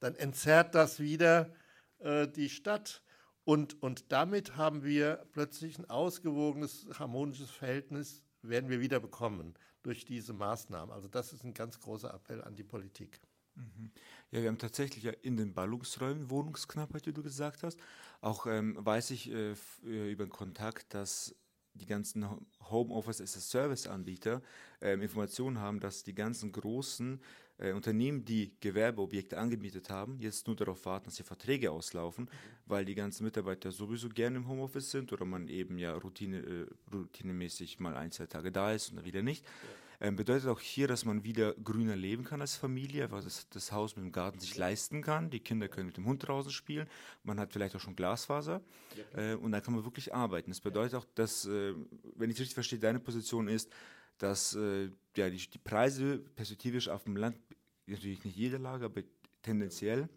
Dann 0.01 0.15
entzerrt 0.15 0.75
das 0.75 1.01
wieder 1.01 1.53
äh, 1.99 2.29
die 2.29 2.49
Stadt. 2.49 3.03
Und, 3.45 3.83
und 3.83 4.13
damit 4.13 4.57
haben 4.57 4.85
wir 4.85 5.27
plötzlich 5.33 5.79
ein 5.79 5.89
ausgewogenes, 5.89 6.87
harmonisches 6.99 7.51
Verhältnis, 7.51 8.23
werden 8.43 8.71
wir 8.71 8.81
wieder 8.81 9.01
bekommen 9.01 9.55
durch 9.83 10.05
diese 10.05 10.33
Maßnahmen. 10.33 10.93
Also 10.93 11.09
das 11.09 11.33
ist 11.33 11.45
ein 11.45 11.55
ganz 11.55 11.81
großer 11.81 12.13
Appell 12.13 12.43
an 12.45 12.57
die 12.57 12.65
Politik. 12.65 13.21
Mhm. 13.59 13.91
Ja, 14.31 14.43
wir 14.43 14.49
haben 14.49 14.59
tatsächlich 14.59 15.05
ja 15.05 15.13
in 15.23 15.37
den 15.37 15.55
Ballungsräumen 15.55 16.31
Wohnungsknappheit, 16.31 17.07
wie 17.07 17.13
du 17.13 17.23
gesagt 17.23 17.63
hast. 17.63 17.79
Auch 18.21 18.47
ähm, 18.47 18.77
weiß 18.79 19.11
ich 19.11 19.31
äh, 19.31 19.53
äh 19.85 20.13
über 20.13 20.27
den 20.27 20.31
Kontakt, 20.31 20.95
dass 20.95 21.35
die 21.75 21.87
ganzen 21.87 22.27
Homeoffice 22.71 23.21
as 23.21 23.37
a 23.37 23.41
Service 23.41 23.87
Anbieter 23.87 24.43
äh, 24.81 24.95
Informationen 24.95 25.61
haben, 25.61 25.81
dass 25.81 26.03
die 26.03 26.15
ganzen 26.15 26.51
großen 26.53 27.21
äh, 27.59 27.73
Unternehmen, 27.73 28.25
die 28.25 28.53
Gewerbeobjekte 28.61 29.39
angemietet 29.39 29.89
haben, 29.91 30.19
jetzt 30.19 30.47
nur 30.47 30.57
darauf 30.57 30.85
warten, 30.87 31.07
dass 31.07 31.15
die 31.15 31.23
Verträge 31.23 31.71
auslaufen, 31.71 32.25
mhm. 32.25 32.29
weil 32.67 32.85
die 32.85 32.95
ganzen 32.95 33.25
Mitarbeiter 33.25 33.71
sowieso 33.71 34.09
gerne 34.09 34.39
im 34.39 34.49
Homeoffice 34.49 34.91
sind 34.91 35.13
oder 35.13 35.25
man 35.25 35.49
eben 35.49 35.79
ja 35.79 35.95
Routine, 35.95 36.39
äh, 36.39 36.67
routinemäßig 36.93 37.79
mal 37.81 37.97
ein, 37.97 38.11
zwei 38.11 38.27
Tage 38.27 38.53
da 38.53 38.73
ist 38.73 38.91
und 38.91 38.97
dann 38.97 39.05
wieder 39.05 39.23
nicht. 39.23 39.45
Ja 39.45 39.51
ähm, 40.01 40.17
bedeutet 40.17 40.49
auch 40.49 40.61
hier, 40.61 40.87
dass 40.87 41.05
man 41.05 41.25
wieder 41.25 41.55
grüner 41.55 41.97
leben 41.97 42.25
kann 42.25 42.41
als 42.41 42.55
Familie, 42.55 43.11
weil 43.11 43.23
das, 43.23 43.49
das 43.51 43.73
Haus 43.73 43.97
mit 43.97 44.05
dem 44.05 44.13
Garten 44.13 44.39
sich 44.39 44.57
leisten 44.57 45.03
kann. 45.03 45.31
Die 45.31 45.41
Kinder 45.41 45.69
können 45.69 45.87
mit 45.87 45.97
dem 45.97 46.07
Hund 46.07 46.27
draußen 46.27 46.53
spielen. 46.53 46.89
Man 47.25 47.41
hat 47.41 47.53
vielleicht 47.53 47.75
auch 47.75 47.81
schon 47.81 47.97
Glasfaser. 47.97 48.63
äh, 49.15 49.35
und 49.35 49.53
dann 49.53 49.63
kann 49.63 49.75
man 49.75 49.85
wirklich 49.85 50.15
arbeiten. 50.15 50.51
Das 50.51 50.61
bedeutet 50.61 50.95
auch, 50.95 51.07
dass, 51.15 51.47
äh, 51.47 51.75
wenn 52.15 52.31
ich 52.31 52.39
richtig 52.39 52.55
verstehe, 52.55 52.79
deine 52.79 53.01
Position 53.01 53.49
ist, 53.49 53.71
dass 54.19 54.55
äh, 54.55 54.91
ja, 55.17 55.31
die, 55.31 55.49
die 55.49 55.59
Preise 55.59 56.19
perspektivisch 56.19 56.89
auf 56.89 57.05
dem 57.05 57.17
Land, 57.17 57.37
natürlich 57.87 58.25
nicht 58.25 58.37
jede 58.37 58.59
Lage, 58.59 58.85
aber 58.85 59.03
tendenziell 59.43 60.09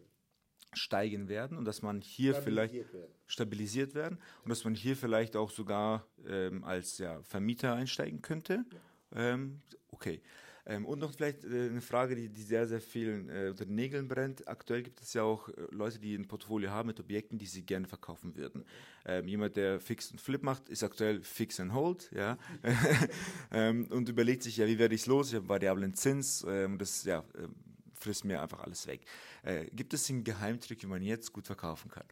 steigen 0.73 1.27
werden 1.27 1.57
und 1.57 1.65
dass 1.65 1.81
man 1.81 2.01
hier 2.01 2.33
vielleicht 2.35 2.73
werden. 2.73 3.11
stabilisiert 3.27 3.93
werden 3.93 4.19
und 4.43 4.49
dass 4.49 4.63
man 4.63 4.73
hier 4.73 4.95
vielleicht 4.95 5.35
auch 5.35 5.51
sogar 5.51 6.07
ähm, 6.25 6.63
als 6.63 6.97
ja, 6.97 7.21
Vermieter 7.23 7.73
einsteigen 7.73 8.21
könnte. 8.21 8.63
Ja. 8.71 8.79
Ähm, 9.15 9.61
okay. 9.91 10.21
Ähm, 10.65 10.85
und 10.85 10.99
noch 10.99 11.11
vielleicht 11.13 11.43
äh, 11.43 11.69
eine 11.69 11.81
Frage, 11.81 12.15
die, 12.15 12.29
die, 12.29 12.43
sehr, 12.43 12.67
sehr 12.67 12.81
vielen 12.81 13.29
äh, 13.29 13.49
unter 13.49 13.65
den 13.65 13.75
Nägeln 13.75 14.07
brennt. 14.07 14.47
Aktuell 14.47 14.83
gibt 14.83 15.01
es 15.01 15.13
ja 15.13 15.23
auch 15.23 15.49
äh, 15.49 15.53
Leute, 15.71 15.99
die 15.99 16.15
ein 16.15 16.27
Portfolio 16.27 16.69
haben 16.69 16.87
mit 16.87 16.99
Objekten, 16.99 17.37
die 17.37 17.47
sie 17.47 17.65
gerne 17.65 17.87
verkaufen 17.87 18.35
würden. 18.35 18.65
Ähm, 19.05 19.27
jemand, 19.27 19.55
der 19.55 19.79
Fix 19.79 20.11
und 20.11 20.21
Flip 20.21 20.43
macht, 20.43 20.69
ist 20.69 20.83
aktuell 20.83 21.23
Fix 21.23 21.59
and 21.59 21.73
Hold, 21.73 22.11
ja, 22.13 22.37
ähm, 23.51 23.87
und 23.89 24.07
überlegt 24.07 24.43
sich, 24.43 24.57
ja, 24.57 24.67
wie 24.67 24.77
werde 24.77 24.93
ich 24.93 25.01
es 25.01 25.07
los? 25.07 25.29
Ich 25.29 25.35
habe 25.35 25.49
variablen 25.49 25.95
Zins, 25.95 26.45
ähm, 26.47 26.77
das 26.77 27.05
ja, 27.05 27.19
äh, 27.19 27.47
frisst 27.93 28.25
mir 28.25 28.41
einfach 28.41 28.59
alles 28.59 28.85
weg. 28.85 29.01
Äh, 29.43 29.65
gibt 29.71 29.93
es 29.93 30.09
einen 30.09 30.23
Geheimtrick, 30.23 30.83
wie 30.83 30.87
man 30.87 31.01
jetzt 31.01 31.33
gut 31.33 31.47
verkaufen 31.47 31.89
kann? 31.89 32.05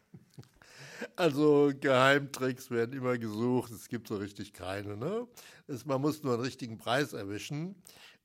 Also 1.16 1.72
Geheimtricks 1.78 2.70
werden 2.70 2.96
immer 2.96 3.18
gesucht, 3.18 3.72
es 3.72 3.88
gibt 3.88 4.08
so 4.08 4.16
richtig 4.16 4.52
keine. 4.52 4.96
Ne? 4.96 5.26
Es, 5.66 5.86
man 5.86 6.00
muss 6.00 6.22
nur 6.22 6.34
einen 6.34 6.42
richtigen 6.42 6.78
Preis 6.78 7.12
erwischen 7.12 7.74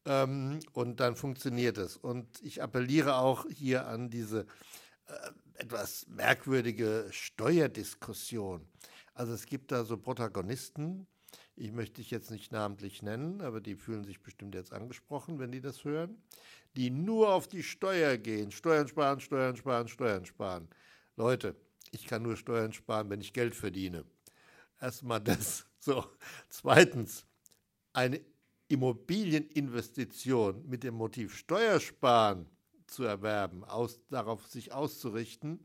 ähm, 0.06 0.60
und 0.74 1.00
dann 1.00 1.16
funktioniert 1.16 1.78
es. 1.78 1.98
Und 1.98 2.42
ich 2.42 2.62
appelliere 2.62 3.18
auch 3.18 3.46
hier 3.50 3.88
an 3.88 4.10
diese 4.10 4.46
äh, 5.08 5.14
etwas 5.56 6.06
merkwürdige 6.08 7.08
Steuerdiskussion. 7.12 8.68
Also 9.14 9.34
es 9.34 9.46
gibt 9.46 9.72
da 9.72 9.86
so 9.86 9.98
Protagonisten, 9.98 11.08
ich 11.56 11.72
möchte 11.72 12.02
dich 12.02 12.12
jetzt 12.12 12.32
nicht 12.32 12.52
namentlich 12.52 13.02
nennen, 13.02 13.40
aber 13.40 13.62
die 13.62 13.76
fühlen 13.76 14.04
sich 14.04 14.22
bestimmt 14.22 14.56
jetzt 14.56 14.74
angesprochen, 14.74 15.40
wenn 15.40 15.52
die 15.52 15.62
das 15.62 15.86
hören, 15.86 16.22
die 16.76 16.90
nur 16.90 17.34
auf 17.34 17.48
die 17.48 17.64
Steuer 17.64 18.18
gehen. 18.18 18.52
Steuern 18.52 18.90
sparen, 18.90 19.22
Steuern 19.22 19.56
sparen, 19.56 19.88
Steuern 19.88 20.26
sparen. 20.26 20.68
Leute, 21.16 21.56
ich 21.96 22.06
kann 22.08 22.22
nur 22.24 22.36
Steuern 22.36 22.74
sparen, 22.74 23.10
wenn 23.10 23.22
ich 23.22 23.34
Geld 23.34 23.56
verdiene. 23.56 24.06
Erstmal 24.80 25.22
das. 25.22 25.66
So. 25.86 26.04
Zweitens, 26.50 27.28
eine 27.94 28.20
Immobilieninvestition 28.70 30.68
mit 30.68 30.84
dem 30.84 30.96
Motiv 30.96 31.38
Steuersparen 31.38 32.50
zu 32.88 33.04
erwerben, 33.04 33.64
aus, 33.64 34.00
darauf 34.10 34.48
sich 34.48 34.72
auszurichten, 34.72 35.60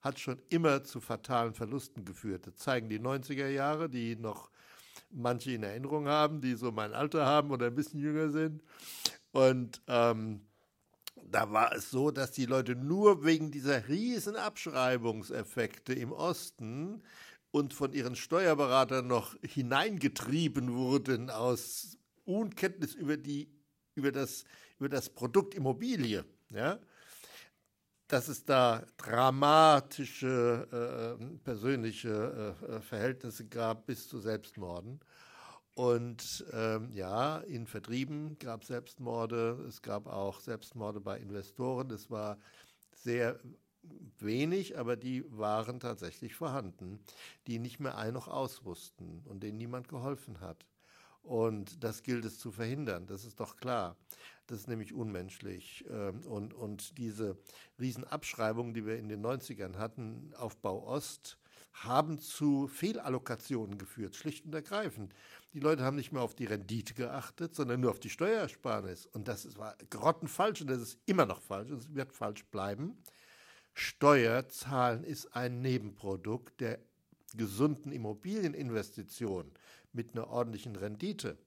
hat 0.00 0.18
schon 0.18 0.40
immer 0.48 0.82
zu 0.82 1.02
fatalen 1.02 1.52
Verlusten 1.52 2.06
geführt. 2.06 2.46
Das 2.46 2.56
zeigen 2.56 2.88
die 2.88 2.98
90er 2.98 3.48
Jahre, 3.48 3.90
die 3.90 4.16
noch 4.16 4.50
manche 5.10 5.52
in 5.52 5.62
Erinnerung 5.62 6.08
haben, 6.08 6.40
die 6.40 6.54
so 6.54 6.72
mein 6.72 6.94
Alter 6.94 7.26
haben 7.26 7.50
oder 7.50 7.66
ein 7.66 7.74
bisschen 7.74 8.00
jünger 8.00 8.30
sind. 8.30 8.62
Und 9.32 9.82
ähm, 9.88 10.40
da 11.30 11.52
war 11.52 11.74
es 11.74 11.90
so, 11.90 12.10
dass 12.10 12.32
die 12.32 12.46
Leute 12.46 12.74
nur 12.74 13.24
wegen 13.24 13.50
dieser 13.50 13.88
riesen 13.88 14.36
Abschreibungseffekte 14.36 15.92
im 15.92 16.12
Osten 16.12 17.02
und 17.50 17.74
von 17.74 17.92
ihren 17.92 18.16
Steuerberatern 18.16 19.06
noch 19.06 19.36
hineingetrieben 19.42 20.74
wurden 20.74 21.30
aus 21.30 21.98
Unkenntnis 22.24 22.94
über, 22.94 23.16
die, 23.16 23.48
über, 23.94 24.12
das, 24.12 24.44
über 24.78 24.88
das 24.88 25.10
Produkt 25.10 25.54
Immobilie. 25.54 26.24
Ja? 26.50 26.78
Dass 28.06 28.28
es 28.28 28.44
da 28.44 28.84
dramatische 28.96 31.16
äh, 31.18 31.24
persönliche 31.44 32.56
äh, 32.68 32.80
Verhältnisse 32.80 33.46
gab 33.46 33.86
bis 33.86 34.08
zu 34.08 34.18
Selbstmorden. 34.18 35.00
Und 35.74 36.44
ähm, 36.52 36.90
ja, 36.92 37.38
in 37.38 37.66
Vertrieben 37.66 38.38
gab 38.38 38.62
es 38.62 38.68
Selbstmorde, 38.68 39.64
es 39.68 39.82
gab 39.82 40.06
auch 40.06 40.40
Selbstmorde 40.40 41.00
bei 41.00 41.18
Investoren. 41.18 41.90
Es 41.90 42.10
war 42.10 42.38
sehr 42.92 43.38
wenig, 44.18 44.78
aber 44.78 44.96
die 44.96 45.24
waren 45.30 45.80
tatsächlich 45.80 46.34
vorhanden, 46.34 47.00
die 47.46 47.58
nicht 47.58 47.80
mehr 47.80 47.96
ein 47.96 48.12
noch 48.12 48.28
aus 48.28 48.64
wussten 48.64 49.22
und 49.24 49.42
denen 49.42 49.58
niemand 49.58 49.88
geholfen 49.88 50.40
hat. 50.40 50.66
Und 51.22 51.82
das 51.84 52.02
gilt 52.02 52.24
es 52.24 52.38
zu 52.38 52.50
verhindern, 52.50 53.06
das 53.06 53.24
ist 53.24 53.40
doch 53.40 53.56
klar. 53.56 53.96
Das 54.46 54.60
ist 54.60 54.68
nämlich 54.68 54.92
unmenschlich. 54.92 55.84
Ähm, 55.88 56.22
und, 56.26 56.54
und 56.54 56.98
diese 56.98 57.38
Riesenabschreibungen, 57.78 58.74
die 58.74 58.84
wir 58.84 58.98
in 58.98 59.08
den 59.08 59.24
90ern 59.24 59.76
hatten, 59.76 60.34
Aufbau 60.34 60.86
Ost, 60.88 61.38
haben 61.72 62.18
zu 62.18 62.66
Fehlallokationen 62.66 63.78
geführt, 63.78 64.16
schlicht 64.16 64.44
und 64.44 64.54
ergreifend. 64.54 65.14
Die 65.52 65.60
Leute 65.60 65.82
haben 65.82 65.96
nicht 65.96 66.12
mehr 66.12 66.22
auf 66.22 66.34
die 66.34 66.44
Rendite 66.44 66.94
geachtet, 66.94 67.54
sondern 67.54 67.80
nur 67.80 67.90
auf 67.90 68.00
die 68.00 68.10
Steuersparnis. 68.10 69.06
Und 69.06 69.28
das 69.28 69.56
war 69.56 69.76
grottenfalsch 69.88 70.60
und 70.60 70.70
das 70.70 70.80
ist 70.80 70.98
immer 71.06 71.26
noch 71.26 71.40
falsch 71.40 71.70
und 71.70 71.78
es 71.78 71.94
wird 71.94 72.12
falsch 72.12 72.44
bleiben. 72.46 72.98
Steuerzahlen 73.74 75.04
ist 75.04 75.34
ein 75.34 75.62
Nebenprodukt 75.62 76.60
der 76.60 76.80
gesunden 77.36 77.92
Immobilieninvestition 77.92 79.52
mit 79.92 80.12
einer 80.12 80.28
ordentlichen 80.28 80.76
Rendite. 80.76 81.38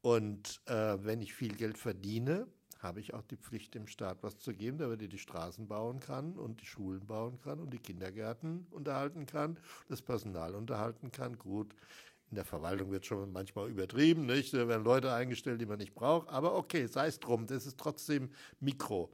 Und 0.00 0.60
äh, 0.66 0.96
wenn 1.04 1.20
ich 1.20 1.34
viel 1.34 1.54
Geld 1.56 1.78
verdiene, 1.78 2.46
habe 2.78 3.00
ich 3.00 3.14
auch 3.14 3.22
die 3.22 3.36
Pflicht, 3.36 3.74
dem 3.74 3.86
Staat 3.86 4.22
was 4.22 4.38
zu 4.38 4.52
geben, 4.52 4.78
damit 4.78 5.02
er 5.02 5.08
die 5.08 5.18
Straßen 5.18 5.66
bauen 5.66 6.00
kann 6.00 6.36
und 6.36 6.60
die 6.60 6.66
Schulen 6.66 7.06
bauen 7.06 7.38
kann 7.40 7.60
und 7.60 7.72
die 7.72 7.78
Kindergärten 7.78 8.66
unterhalten 8.70 9.26
kann, 9.26 9.58
das 9.88 10.02
Personal 10.02 10.54
unterhalten 10.54 11.10
kann. 11.10 11.38
Gut, 11.38 11.74
in 12.30 12.34
der 12.34 12.44
Verwaltung 12.44 12.90
wird 12.90 13.06
schon 13.06 13.32
manchmal 13.32 13.70
übertrieben, 13.70 14.26
nicht? 14.26 14.52
Da 14.52 14.66
werden 14.66 14.84
Leute 14.84 15.12
eingestellt, 15.12 15.60
die 15.60 15.66
man 15.66 15.78
nicht 15.78 15.94
braucht. 15.94 16.28
Aber 16.28 16.56
okay, 16.56 16.86
sei 16.86 17.06
es 17.06 17.20
drum, 17.20 17.46
das 17.46 17.66
ist 17.66 17.78
trotzdem 17.78 18.30
Mikro. 18.58 19.10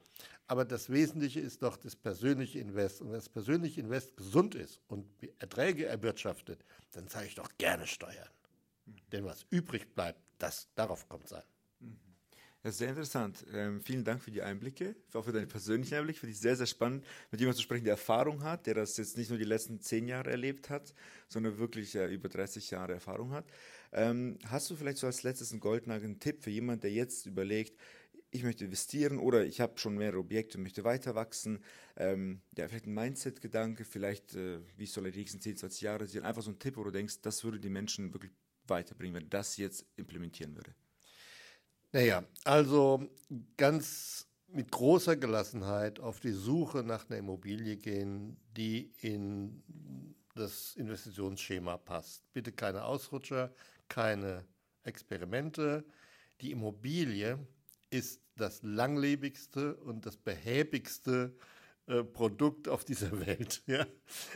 Aber 0.47 0.65
das 0.65 0.91
Wesentliche 0.91 1.41
ist 1.41 1.63
doch 1.63 1.77
das 1.77 1.95
persönliche 1.95 2.59
Invest. 2.59 3.01
Und 3.01 3.09
wenn 3.09 3.17
das 3.17 3.29
persönliche 3.29 3.81
Invest 3.81 4.17
gesund 4.17 4.55
ist 4.55 4.81
und 4.89 5.07
Erträge 5.39 5.87
erwirtschaftet, 5.87 6.65
dann 6.93 7.09
zahle 7.09 7.27
ich 7.27 7.35
doch 7.35 7.51
gerne 7.59 7.87
Steuern. 7.87 8.29
Denn 9.13 9.25
was 9.25 9.47
übrig 9.51 9.95
bleibt, 9.95 10.21
das, 10.39 10.69
darauf 10.75 11.09
kommt 11.09 11.27
es 11.27 11.33
an. 11.35 11.43
Das 12.63 12.75
ist 12.75 12.79
sehr 12.79 12.91
interessant. 12.91 13.45
Ähm, 13.53 13.81
vielen 13.81 14.05
Dank 14.05 14.23
für 14.23 14.31
die 14.31 14.41
Einblicke, 14.41 14.95
auch 15.15 15.25
für 15.25 15.33
deine 15.33 15.49
persönlichen 15.49 15.97
Einblicke. 15.97 16.21
Finde 16.21 16.33
ich 16.33 16.39
sehr, 16.39 16.55
sehr 16.55 16.67
spannend, 16.67 17.05
mit 17.33 17.41
jemandem 17.41 17.57
zu 17.57 17.63
sprechen, 17.63 17.85
der 17.85 17.95
Erfahrung 17.95 18.45
hat, 18.45 18.67
der 18.67 18.75
das 18.75 18.97
jetzt 18.99 19.17
nicht 19.17 19.31
nur 19.31 19.39
die 19.39 19.45
letzten 19.45 19.81
zehn 19.81 20.07
Jahre 20.07 20.31
erlebt 20.31 20.71
hat, 20.71 20.95
sondern 21.29 21.59
wirklich 21.59 21.97
äh, 21.97 22.07
über 22.07 22.29
30 22.29 22.71
Jahre 22.71 22.93
Erfahrung 22.93 23.33
hat. 23.33 23.47
Ähm, 23.91 24.39
hast 24.47 24.71
du 24.71 24.77
vielleicht 24.77 24.99
so 24.99 25.09
als 25.09 25.25
letztes 25.25 25.51
einen 25.51 25.59
goldenen 25.59 26.21
Tipp 26.21 26.45
für 26.45 26.51
jemanden, 26.51 26.83
der 26.83 26.93
jetzt 26.93 27.27
überlegt, 27.27 27.77
ich 28.31 28.45
möchte 28.45 28.65
investieren 28.65 29.19
oder 29.19 29.45
ich 29.45 29.61
habe 29.61 29.77
schon 29.79 29.97
mehrere 29.97 30.21
Objekte 30.21 30.57
und 30.57 30.63
möchte 30.63 30.85
weiter 30.85 31.17
wachsen. 31.17 31.65
Ähm, 31.97 32.43
ja, 32.57 32.69
vielleicht 32.69 32.87
ein 32.87 32.95
Mindset-Gedanke, 32.95 33.85
vielleicht, 33.85 34.37
äh, 34.37 34.61
wie 34.77 34.87
soll 34.87 35.07
er 35.07 35.11
die 35.11 35.19
nächsten 35.19 35.41
10, 35.41 35.57
20 35.57 35.81
Jahre 35.81 36.07
sehen. 36.07 36.25
Einfach 36.25 36.43
so 36.43 36.51
ein 36.53 36.61
Tipp, 36.61 36.77
wo 36.77 36.85
du 36.85 36.93
denkst, 36.93 37.23
das 37.23 37.43
würde 37.43 37.59
die 37.59 37.71
Menschen 37.71 38.15
wirklich 38.15 38.33
weiterbringen, 38.69 39.17
wenn 39.17 39.31
das 39.31 39.57
jetzt 39.57 39.85
implementieren 39.97 40.55
würde. 40.55 40.73
Naja, 41.93 42.25
also 42.45 43.07
ganz 43.59 44.27
mit 44.49 44.71
großer 44.71 45.17
Gelassenheit 45.17 46.01
auf 46.01 46.21
die 46.21 46.33
Suche 46.33 46.83
nach 46.83 47.09
einer 47.09 47.19
Immobilie 47.19 47.77
gehen, 47.77 48.39
die 48.57 48.93
in 48.99 49.63
das 50.35 50.75
Investitionsschema 50.77 51.77
passt. 51.77 52.33
Bitte 52.33 52.53
keine 52.53 52.85
Ausrutscher, 52.85 53.53
keine 53.89 54.45
Experimente. 54.85 55.85
Die 56.41 56.51
Immobilie 56.51 57.39
ist 57.91 58.23
das 58.37 58.63
langlebigste 58.63 59.77
und 59.77 60.07
das 60.07 60.17
behäbigste 60.17 61.37
äh, 61.87 62.03
Produkt 62.03 62.69
auf 62.69 62.85
dieser 62.85 63.21
Welt. 63.27 63.63
Ja? 63.67 63.87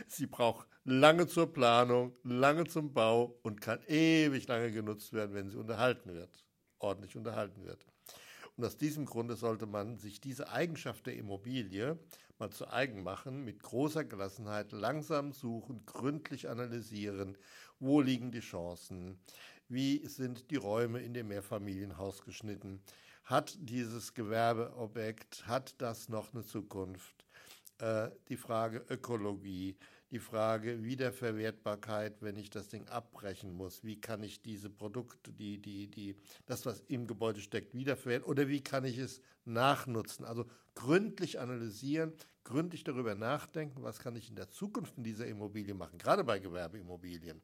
Sie 0.07 0.27
braucht 0.27 0.67
lange 0.83 1.27
zur 1.27 1.51
Planung, 1.51 2.15
lange 2.23 2.65
zum 2.65 2.93
Bau 2.93 3.39
und 3.41 3.61
kann 3.61 3.81
ewig 3.87 4.47
lange 4.47 4.71
genutzt 4.71 5.11
werden, 5.13 5.33
wenn 5.33 5.49
sie 5.49 5.57
unterhalten 5.57 6.13
wird, 6.13 6.46
ordentlich 6.79 7.15
unterhalten 7.15 7.65
wird. 7.65 7.85
Und 8.55 8.65
aus 8.65 8.77
diesem 8.77 9.05
Grunde 9.05 9.35
sollte 9.35 9.67
man 9.67 9.97
sich 9.97 10.19
diese 10.19 10.49
Eigenschaft 10.49 11.05
der 11.05 11.15
Immobilie 11.15 11.99
mal 12.39 12.49
zu 12.49 12.67
eigen 12.67 13.03
machen, 13.03 13.43
mit 13.43 13.61
großer 13.61 14.03
Gelassenheit 14.03 14.71
langsam 14.71 15.31
suchen, 15.31 15.85
gründlich 15.85 16.49
analysieren, 16.49 17.37
wo 17.79 18.01
liegen 18.01 18.31
die 18.31 18.39
Chancen, 18.39 19.19
wie 19.69 20.05
sind 20.07 20.49
die 20.49 20.55
Räume 20.55 21.01
in 21.01 21.13
dem 21.13 21.27
Mehrfamilienhaus 21.27 22.23
geschnitten, 22.23 22.81
hat 23.23 23.57
dieses 23.59 24.13
Gewerbeobjekt, 24.13 25.45
hat 25.45 25.75
das 25.79 26.09
noch 26.09 26.33
eine 26.33 26.43
Zukunft? 26.43 27.25
Äh, 27.79 28.09
die 28.29 28.37
Frage 28.37 28.85
Ökologie, 28.89 29.75
die 30.11 30.19
Frage 30.19 30.83
Wiederverwertbarkeit, 30.83 32.21
wenn 32.21 32.37
ich 32.37 32.49
das 32.49 32.69
Ding 32.69 32.87
abbrechen 32.87 33.51
muss. 33.51 33.83
Wie 33.83 33.99
kann 33.99 34.23
ich 34.23 34.41
diese 34.41 34.69
Produkte, 34.69 35.33
die, 35.33 35.61
die, 35.61 35.87
die, 35.87 36.15
das, 36.45 36.65
was 36.65 36.81
im 36.87 37.07
Gebäude 37.07 37.41
steckt, 37.41 37.73
wiederverwerten 37.73 38.25
oder 38.29 38.47
wie 38.47 38.61
kann 38.61 38.85
ich 38.85 38.97
es 38.97 39.21
nachnutzen? 39.45 40.23
Also 40.23 40.45
gründlich 40.75 41.39
analysieren, 41.39 42.13
gründlich 42.43 42.83
darüber 42.83 43.15
nachdenken, 43.15 43.83
was 43.83 43.99
kann 43.99 44.15
ich 44.15 44.29
in 44.29 44.35
der 44.35 44.49
Zukunft 44.49 44.97
in 44.97 45.03
dieser 45.03 45.27
Immobilie 45.27 45.73
machen, 45.73 45.97
gerade 45.97 46.23
bei 46.23 46.39
Gewerbeimmobilien. 46.39 47.41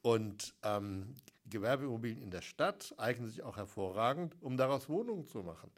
Und 0.00 0.54
ähm, 0.62 1.14
Gewerbeimmobilien 1.46 2.22
in 2.22 2.30
der 2.30 2.42
Stadt 2.42 2.94
eignen 2.96 3.28
sich 3.28 3.42
auch 3.42 3.56
hervorragend, 3.56 4.34
um 4.40 4.56
daraus 4.56 4.88
Wohnungen 4.88 5.26
zu 5.26 5.42
machen. 5.42 5.70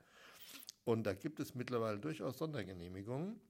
Und 0.84 1.04
da 1.04 1.14
gibt 1.14 1.40
es 1.40 1.54
mittlerweile 1.54 1.98
durchaus 1.98 2.38
Sondergenehmigungen, 2.38 3.40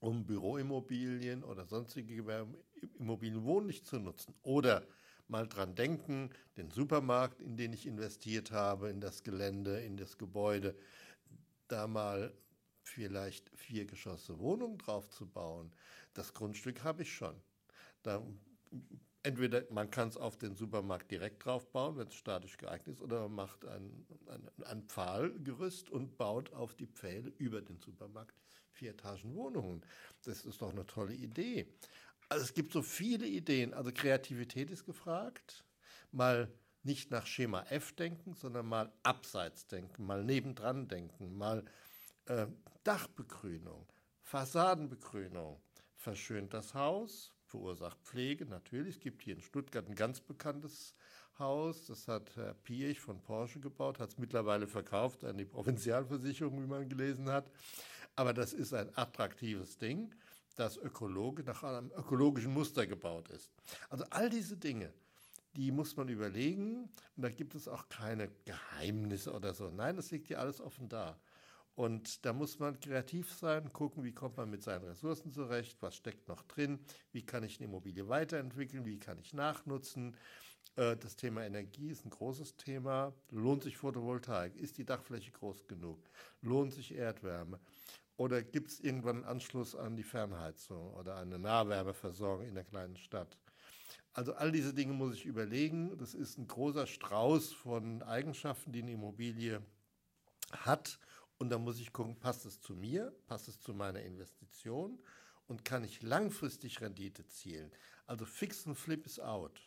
um 0.00 0.24
Büroimmobilien 0.24 1.42
oder 1.42 1.66
sonstige 1.66 2.16
Gewerbeimmobilien 2.16 3.44
wohnlich 3.44 3.84
zu 3.84 3.98
nutzen. 3.98 4.34
Oder 4.42 4.86
mal 5.26 5.46
dran 5.46 5.74
denken, 5.74 6.30
den 6.56 6.70
Supermarkt, 6.70 7.40
in 7.40 7.56
den 7.56 7.72
ich 7.72 7.86
investiert 7.86 8.50
habe, 8.50 8.90
in 8.90 9.00
das 9.00 9.22
Gelände, 9.22 9.80
in 9.80 9.96
das 9.96 10.18
Gebäude, 10.18 10.76
da 11.68 11.86
mal 11.86 12.32
vielleicht 12.82 13.50
vier 13.56 13.84
Geschosse 13.84 14.38
Wohnungen 14.38 14.78
drauf 14.78 15.08
zu 15.10 15.26
bauen. 15.26 15.72
Das 16.14 16.32
Grundstück 16.32 16.82
habe 16.84 17.02
ich 17.02 17.12
schon. 17.12 17.34
Da 18.02 18.22
entweder 19.22 19.64
man 19.70 19.90
kann 19.90 20.08
es 20.08 20.16
auf 20.16 20.38
den 20.38 20.56
Supermarkt 20.56 21.10
direkt 21.10 21.44
drauf 21.44 21.70
bauen, 21.70 21.98
wenn 21.98 22.08
es 22.08 22.14
statisch 22.14 22.56
geeignet 22.56 22.96
ist, 22.96 23.02
oder 23.02 23.20
man 23.22 23.34
macht 23.34 23.66
ein, 23.66 24.06
ein, 24.28 24.64
ein 24.64 24.82
Pfahlgerüst 24.84 25.90
und 25.90 26.16
baut 26.16 26.52
auf 26.54 26.74
die 26.74 26.86
Pfähle 26.86 27.30
über 27.36 27.60
den 27.60 27.78
Supermarkt 27.78 28.34
vier 28.78 28.92
Etagen 28.92 29.34
Wohnungen. 29.34 29.82
Das 30.24 30.44
ist 30.44 30.62
doch 30.62 30.72
eine 30.72 30.86
tolle 30.86 31.14
Idee. 31.14 31.66
Also 32.28 32.44
es 32.44 32.54
gibt 32.54 32.72
so 32.72 32.82
viele 32.82 33.26
Ideen. 33.26 33.74
Also 33.74 33.90
Kreativität 33.92 34.70
ist 34.70 34.84
gefragt. 34.84 35.64
Mal 36.12 36.50
nicht 36.84 37.10
nach 37.10 37.26
Schema 37.26 37.62
F 37.70 37.92
denken, 37.92 38.34
sondern 38.34 38.66
mal 38.66 38.92
abseits 39.02 39.66
denken, 39.66 40.06
mal 40.06 40.24
nebendran 40.24 40.88
denken, 40.88 41.36
mal 41.36 41.64
äh, 42.26 42.46
Dachbegrünung, 42.84 43.86
Fassadenbegrünung, 44.22 45.60
verschönt 45.96 46.54
das 46.54 46.74
Haus, 46.74 47.34
verursacht 47.44 47.98
Pflege, 48.04 48.46
natürlich. 48.46 48.96
Es 48.96 49.00
gibt 49.00 49.22
hier 49.22 49.34
in 49.34 49.42
Stuttgart 49.42 49.86
ein 49.86 49.94
ganz 49.94 50.20
bekanntes 50.20 50.94
Haus, 51.38 51.86
das 51.86 52.08
hat 52.08 52.34
Herr 52.36 52.54
Piech 52.54 53.00
von 53.00 53.20
Porsche 53.20 53.60
gebaut, 53.60 53.98
hat 53.98 54.10
es 54.10 54.18
mittlerweile 54.18 54.66
verkauft 54.66 55.24
an 55.24 55.36
die 55.36 55.44
Provinzialversicherung, 55.44 56.62
wie 56.62 56.66
man 56.66 56.88
gelesen 56.88 57.28
hat. 57.28 57.50
Aber 58.18 58.34
das 58.34 58.52
ist 58.52 58.74
ein 58.74 58.90
attraktives 58.96 59.78
Ding, 59.78 60.12
das 60.56 60.76
Ökologe 60.76 61.44
nach 61.44 61.62
einem 61.62 61.92
ökologischen 61.92 62.52
Muster 62.52 62.84
gebaut 62.84 63.28
ist. 63.28 63.52
Also 63.90 64.04
all 64.10 64.28
diese 64.28 64.56
Dinge, 64.56 64.92
die 65.54 65.70
muss 65.70 65.96
man 65.96 66.08
überlegen. 66.08 66.90
Und 67.14 67.22
da 67.22 67.30
gibt 67.30 67.54
es 67.54 67.68
auch 67.68 67.88
keine 67.88 68.28
Geheimnisse 68.44 69.32
oder 69.32 69.54
so. 69.54 69.70
Nein, 69.70 69.94
das 69.94 70.10
liegt 70.10 70.28
ja 70.28 70.38
alles 70.38 70.60
offen 70.60 70.88
da. 70.88 71.16
Und 71.76 72.26
da 72.26 72.32
muss 72.32 72.58
man 72.58 72.80
kreativ 72.80 73.32
sein, 73.32 73.72
gucken, 73.72 74.02
wie 74.02 74.10
kommt 74.10 74.36
man 74.36 74.50
mit 74.50 74.64
seinen 74.64 74.82
Ressourcen 74.82 75.30
zurecht, 75.30 75.80
was 75.80 75.94
steckt 75.94 76.26
noch 76.26 76.42
drin, 76.42 76.80
wie 77.12 77.24
kann 77.24 77.44
ich 77.44 77.60
eine 77.60 77.68
Immobilie 77.68 78.08
weiterentwickeln, 78.08 78.84
wie 78.84 78.98
kann 78.98 79.20
ich 79.20 79.32
nachnutzen. 79.32 80.16
Äh, 80.74 80.96
das 80.96 81.14
Thema 81.14 81.44
Energie 81.46 81.90
ist 81.90 82.04
ein 82.04 82.10
großes 82.10 82.56
Thema. 82.56 83.14
Lohnt 83.30 83.62
sich 83.62 83.76
Photovoltaik? 83.76 84.56
Ist 84.56 84.76
die 84.76 84.84
Dachfläche 84.84 85.30
groß 85.30 85.68
genug? 85.68 86.00
Lohnt 86.42 86.72
sich 86.72 86.96
Erdwärme? 86.96 87.60
Oder 88.18 88.42
gibt 88.42 88.68
es 88.68 88.80
irgendwann 88.80 89.18
einen 89.18 89.24
Anschluss 89.24 89.76
an 89.76 89.96
die 89.96 90.02
Fernheizung 90.02 90.92
oder 90.94 91.16
eine 91.16 91.38
Nahwärmeversorgung 91.38 92.46
in 92.46 92.56
der 92.56 92.64
kleinen 92.64 92.96
Stadt? 92.96 93.38
Also 94.12 94.34
all 94.34 94.50
diese 94.50 94.74
Dinge 94.74 94.92
muss 94.92 95.14
ich 95.14 95.24
überlegen. 95.24 95.96
Das 95.98 96.14
ist 96.14 96.36
ein 96.36 96.48
großer 96.48 96.88
Strauß 96.88 97.52
von 97.52 98.02
Eigenschaften, 98.02 98.72
die 98.72 98.82
eine 98.82 98.90
Immobilie 98.90 99.62
hat 100.50 100.98
und 101.38 101.50
da 101.50 101.58
muss 101.58 101.78
ich 101.78 101.92
gucken, 101.92 102.18
passt 102.18 102.44
es 102.44 102.60
zu 102.60 102.74
mir, 102.74 103.14
passt 103.28 103.46
es 103.46 103.60
zu 103.60 103.72
meiner 103.72 104.02
Investition 104.02 104.98
und 105.46 105.64
kann 105.64 105.84
ich 105.84 106.02
langfristig 106.02 106.80
Rendite 106.80 107.24
zielen. 107.28 107.70
Also 108.04 108.24
Fix 108.24 108.66
und 108.66 108.74
Flip 108.74 109.06
ist 109.06 109.20
out. 109.20 109.60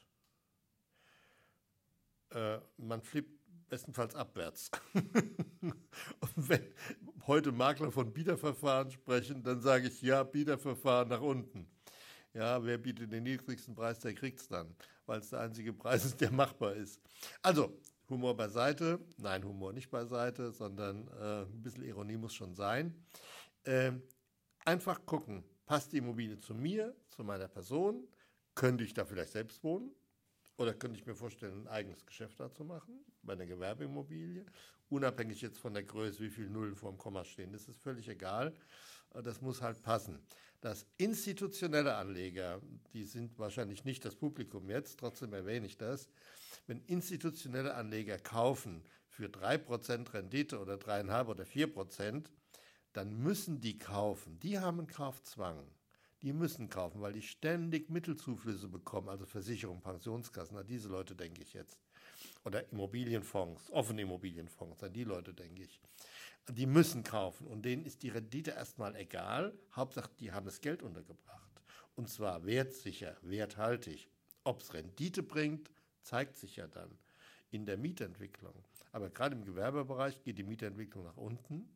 Äh, 2.32 2.60
man 2.76 3.02
flippt 3.02 3.32
bestenfalls 3.70 4.14
abwärts. 4.14 4.70
und 5.62 5.74
wenn 6.36 6.74
heute 7.28 7.52
Makler 7.52 7.92
von 7.92 8.12
Bieterverfahren 8.12 8.92
sprechen, 8.92 9.44
dann 9.44 9.62
sage 9.62 9.88
ich 9.88 10.02
ja, 10.02 10.24
Bieterverfahren 10.24 11.10
nach 11.10 11.22
unten. 11.22 11.68
Ja, 12.34 12.64
wer 12.64 12.78
bietet 12.78 13.12
den 13.12 13.24
niedrigsten 13.24 13.76
Preis, 13.76 14.00
der 14.00 14.14
kriegt 14.14 14.40
es 14.40 14.48
dann, 14.48 14.74
weil 15.06 15.20
es 15.20 15.30
der 15.30 15.42
einzige 15.42 15.74
Preis 15.74 16.06
ist, 16.06 16.22
der 16.22 16.32
machbar 16.32 16.76
ist. 16.76 17.02
Also, 17.42 17.78
Humor 18.10 18.36
beiseite. 18.36 19.00
Nein, 19.18 19.44
Humor 19.44 19.72
nicht 19.74 19.90
beiseite, 19.90 20.52
sondern 20.52 21.08
äh, 21.08 21.44
ein 21.44 21.62
bisschen 21.62 21.84
Ironie 21.84 22.18
muss 22.18 22.34
schon 22.34 22.54
sein. 22.54 22.94
Äh, 23.64 23.94
einfach 24.66 25.06
gucken, 25.06 25.44
passt 25.66 25.94
die 25.94 25.98
Immobilie 25.98 26.38
zu 26.40 26.54
mir, 26.54 26.94
zu 27.08 27.24
meiner 27.24 27.48
Person? 27.48 28.08
Könnte 28.54 28.84
ich 28.84 28.94
da 28.94 29.06
vielleicht 29.06 29.32
selbst 29.32 29.64
wohnen? 29.64 29.92
Oder 30.58 30.74
könnte 30.74 31.00
ich 31.00 31.06
mir 31.06 31.16
vorstellen, 31.16 31.64
ein 31.64 31.68
eigenes 31.70 32.06
Geschäft 32.06 32.40
da 32.40 32.52
zu 32.52 32.66
machen, 32.66 33.00
bei 33.24 33.34
einer 33.34 33.46
Gewerbeimmobilie? 33.46 34.46
Unabhängig 34.90 35.42
jetzt 35.42 35.60
von 35.60 35.74
der 35.74 35.84
Größe, 35.84 36.20
wie 36.20 36.30
viele 36.30 36.50
Nullen 36.50 36.76
vor 36.76 36.92
dem 36.92 36.98
Komma 36.98 37.24
stehen, 37.24 37.54
das 37.54 37.68
ist 37.68 37.82
völlig 37.82 38.08
egal. 38.10 38.54
Äh, 39.14 39.24
das 39.24 39.42
muss 39.42 39.62
halt 39.62 39.82
passen. 39.82 40.20
Dass 40.60 40.86
institutionelle 40.98 41.96
Anleger, 41.96 42.62
die 42.94 43.06
sind 43.06 43.40
wahrscheinlich 43.40 43.84
nicht 43.84 44.06
das 44.06 44.16
Publikum 44.16 44.70
jetzt, 44.70 45.00
trotzdem 45.00 45.34
erwähne 45.34 45.66
ich 45.66 45.78
das, 45.78 46.10
wenn 46.68 46.82
institutionelle 46.86 47.74
Anleger 47.74 48.20
kaufen 48.20 48.84
für 49.08 49.26
3% 49.26 50.14
Rendite 50.14 50.60
oder 50.60 50.76
3,5% 50.76 51.26
oder 51.28 51.44
4%, 51.44 52.26
dann 52.94 53.18
müssen 53.18 53.62
die 53.62 53.80
kaufen. 53.80 54.40
Die 54.40 54.60
haben 54.60 54.80
einen 54.80 54.88
Kaufzwang. 54.88 55.66
Die 56.22 56.34
müssen 56.34 56.70
kaufen, 56.70 57.02
weil 57.02 57.14
die 57.14 57.24
ständig 57.24 57.90
Mittelzuflüsse 57.90 58.68
bekommen, 58.68 59.10
also 59.10 59.26
Versicherung, 59.26 59.82
Pensionskassen, 59.82 60.56
an 60.56 60.68
diese 60.68 60.88
Leute 60.88 61.16
denke 61.16 61.42
ich 61.42 61.54
jetzt. 61.54 61.80
Oder 62.44 62.72
Immobilienfonds, 62.72 63.70
offene 63.72 64.02
Immobilienfonds, 64.02 64.84
an 64.84 64.94
die 64.94 65.04
Leute 65.04 65.34
denke 65.34 65.64
ich. 65.64 65.80
Die 66.50 66.66
müssen 66.66 67.04
kaufen 67.04 67.46
und 67.48 67.64
denen 67.64 67.86
ist 67.86 68.02
die 68.02 68.10
Rendite 68.10 68.52
erstmal 68.52 68.96
egal. 68.96 69.54
Hauptsache, 69.76 70.10
die 70.20 70.32
haben 70.32 70.46
das 70.46 70.62
Geld 70.62 70.82
untergebracht. 70.82 71.62
Und 71.96 72.10
zwar 72.10 72.46
wertsicher, 72.46 73.16
werthaltig. 73.22 74.10
Ob 74.44 74.62
es 74.62 74.74
Rendite 74.74 75.22
bringt, 75.22 75.70
zeigt 76.02 76.36
sich 76.36 76.56
ja 76.56 76.68
dann 76.68 76.98
in 77.52 77.66
der 77.66 77.78
Mietentwicklung. 77.78 78.56
Aber 78.92 79.10
gerade 79.10 79.36
im 79.36 79.46
Gewerbebereich 79.46 80.24
geht 80.24 80.38
die 80.38 80.44
Mietentwicklung 80.44 81.04
nach 81.04 81.18
unten. 81.18 81.70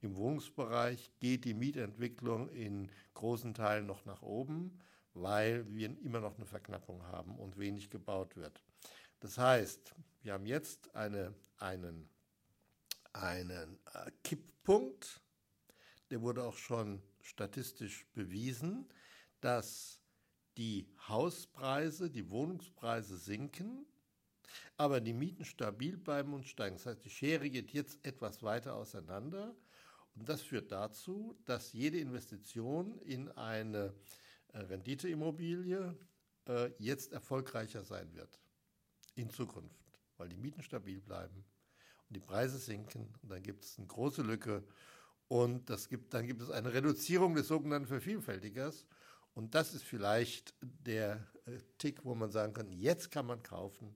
Im 0.00 0.16
Wohnungsbereich 0.16 1.10
geht 1.18 1.44
die 1.44 1.54
Mietentwicklung 1.54 2.48
in 2.50 2.90
großen 3.14 3.54
Teilen 3.54 3.86
noch 3.86 4.04
nach 4.04 4.22
oben, 4.22 4.78
weil 5.14 5.66
wir 5.74 5.86
immer 6.02 6.20
noch 6.20 6.36
eine 6.36 6.46
Verknappung 6.46 7.02
haben 7.06 7.36
und 7.38 7.58
wenig 7.58 7.90
gebaut 7.90 8.36
wird. 8.36 8.62
Das 9.24 9.38
heißt, 9.38 9.94
wir 10.22 10.34
haben 10.34 10.44
jetzt 10.44 10.94
eine, 10.94 11.32
einen, 11.56 12.10
einen 13.14 13.78
äh, 13.94 14.10
Kipppunkt, 14.22 15.22
der 16.10 16.20
wurde 16.20 16.44
auch 16.44 16.58
schon 16.58 17.02
statistisch 17.22 18.04
bewiesen, 18.12 18.86
dass 19.40 19.98
die 20.58 20.86
Hauspreise, 21.08 22.10
die 22.10 22.28
Wohnungspreise 22.28 23.16
sinken, 23.16 23.86
aber 24.76 25.00
die 25.00 25.14
Mieten 25.14 25.46
stabil 25.46 25.96
bleiben 25.96 26.34
und 26.34 26.46
steigen. 26.46 26.76
Das 26.76 26.84
heißt, 26.84 27.02
die 27.06 27.08
Schere 27.08 27.48
geht 27.48 27.70
jetzt 27.70 28.04
etwas 28.04 28.42
weiter 28.42 28.74
auseinander 28.74 29.56
und 30.16 30.28
das 30.28 30.42
führt 30.42 30.70
dazu, 30.70 31.34
dass 31.46 31.72
jede 31.72 31.98
Investition 31.98 32.98
in 32.98 33.30
eine 33.30 33.94
äh, 34.52 34.58
Renditeimmobilie 34.58 35.96
äh, 36.46 36.70
jetzt 36.76 37.14
erfolgreicher 37.14 37.84
sein 37.84 38.14
wird 38.14 38.43
in 39.14 39.30
Zukunft, 39.30 40.00
weil 40.16 40.28
die 40.28 40.36
Mieten 40.36 40.62
stabil 40.62 41.00
bleiben 41.00 41.44
und 42.08 42.16
die 42.16 42.20
Preise 42.20 42.58
sinken 42.58 43.14
und 43.22 43.30
dann 43.30 43.42
gibt 43.42 43.64
es 43.64 43.78
eine 43.78 43.86
große 43.86 44.22
Lücke 44.22 44.64
und 45.28 45.68
das 45.70 45.88
gibt, 45.88 46.14
dann 46.14 46.26
gibt 46.26 46.42
es 46.42 46.50
eine 46.50 46.72
Reduzierung 46.72 47.34
des 47.34 47.48
sogenannten 47.48 47.88
Vervielfältigers 47.88 48.86
und 49.34 49.54
das 49.54 49.74
ist 49.74 49.84
vielleicht 49.84 50.54
der 50.60 51.26
äh, 51.46 51.58
Tick, 51.78 52.04
wo 52.04 52.14
man 52.14 52.30
sagen 52.30 52.54
kann, 52.54 52.70
jetzt 52.70 53.10
kann 53.10 53.26
man 53.26 53.42
kaufen. 53.42 53.94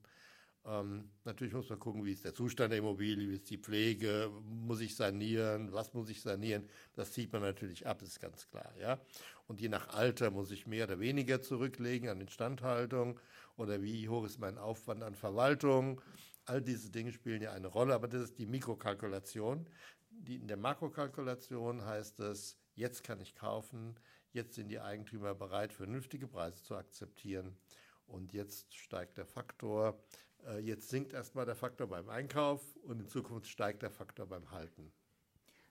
Ähm, 0.65 1.09
natürlich 1.23 1.53
muss 1.53 1.69
man 1.69 1.79
gucken, 1.79 2.03
wie 2.03 2.11
ist 2.11 2.25
der 2.25 2.33
Zustand 2.33 2.71
der 2.71 2.79
Immobilie, 2.79 3.29
wie 3.29 3.35
ist 3.35 3.49
die 3.49 3.57
Pflege, 3.57 4.29
muss 4.43 4.81
ich 4.81 4.95
sanieren, 4.95 5.71
was 5.71 5.93
muss 5.93 6.09
ich 6.09 6.21
sanieren. 6.21 6.67
Das 6.93 7.13
zieht 7.13 7.31
man 7.31 7.41
natürlich 7.41 7.87
ab, 7.87 8.01
ist 8.01 8.19
ganz 8.19 8.49
klar. 8.49 8.73
Ja? 8.77 8.99
Und 9.47 9.61
je 9.61 9.69
nach 9.69 9.89
Alter 9.89 10.29
muss 10.31 10.51
ich 10.51 10.67
mehr 10.67 10.85
oder 10.85 10.99
weniger 10.99 11.41
zurücklegen 11.41 12.09
an 12.09 12.19
Instandhaltung 12.19 13.19
oder 13.59 13.81
wie 13.81 14.09
hoch 14.09 14.25
ist 14.25 14.39
mein 14.39 14.57
Aufwand 14.57 15.03
an 15.03 15.15
Verwaltung. 15.15 16.01
All 16.45 16.61
diese 16.61 16.89
Dinge 16.89 17.11
spielen 17.11 17.41
ja 17.41 17.51
eine 17.51 17.67
Rolle, 17.67 17.93
aber 17.93 18.07
das 18.07 18.23
ist 18.23 18.39
die 18.39 18.47
Mikrokalkulation. 18.47 19.67
Die, 20.09 20.37
in 20.37 20.47
der 20.47 20.57
Makrokalkulation 20.57 21.85
heißt 21.85 22.19
es, 22.21 22.57
jetzt 22.73 23.03
kann 23.03 23.21
ich 23.21 23.35
kaufen, 23.35 23.95
Jetzt 24.31 24.55
sind 24.55 24.69
die 24.69 24.79
Eigentümer 24.79 25.33
bereit, 25.33 25.73
vernünftige 25.73 26.27
Preise 26.27 26.61
zu 26.61 26.75
akzeptieren. 26.75 27.57
Und 28.05 28.33
jetzt 28.33 28.73
steigt 28.75 29.17
der 29.17 29.25
Faktor. 29.25 29.99
Äh, 30.45 30.59
jetzt 30.59 30.89
sinkt 30.89 31.13
erstmal 31.13 31.45
der 31.45 31.55
Faktor 31.55 31.87
beim 31.87 32.09
Einkauf 32.09 32.61
und 32.83 32.99
in 32.99 33.07
Zukunft 33.07 33.47
steigt 33.47 33.81
der 33.81 33.89
Faktor 33.89 34.27
beim 34.27 34.51
Halten. 34.51 34.91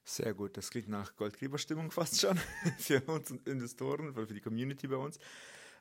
Sehr 0.05 0.35
gut, 0.35 0.57
das 0.57 0.71
klingt 0.71 0.89
nach 0.89 1.15
Goldgräberstimmung 1.17 1.91
fast 1.91 2.21
schon 2.21 2.37
für 2.79 3.01
uns 3.03 3.31
Investoren, 3.31 4.15
für 4.15 4.27
die 4.27 4.41
Community 4.41 4.89
bei 4.89 4.97
uns. 4.97 5.19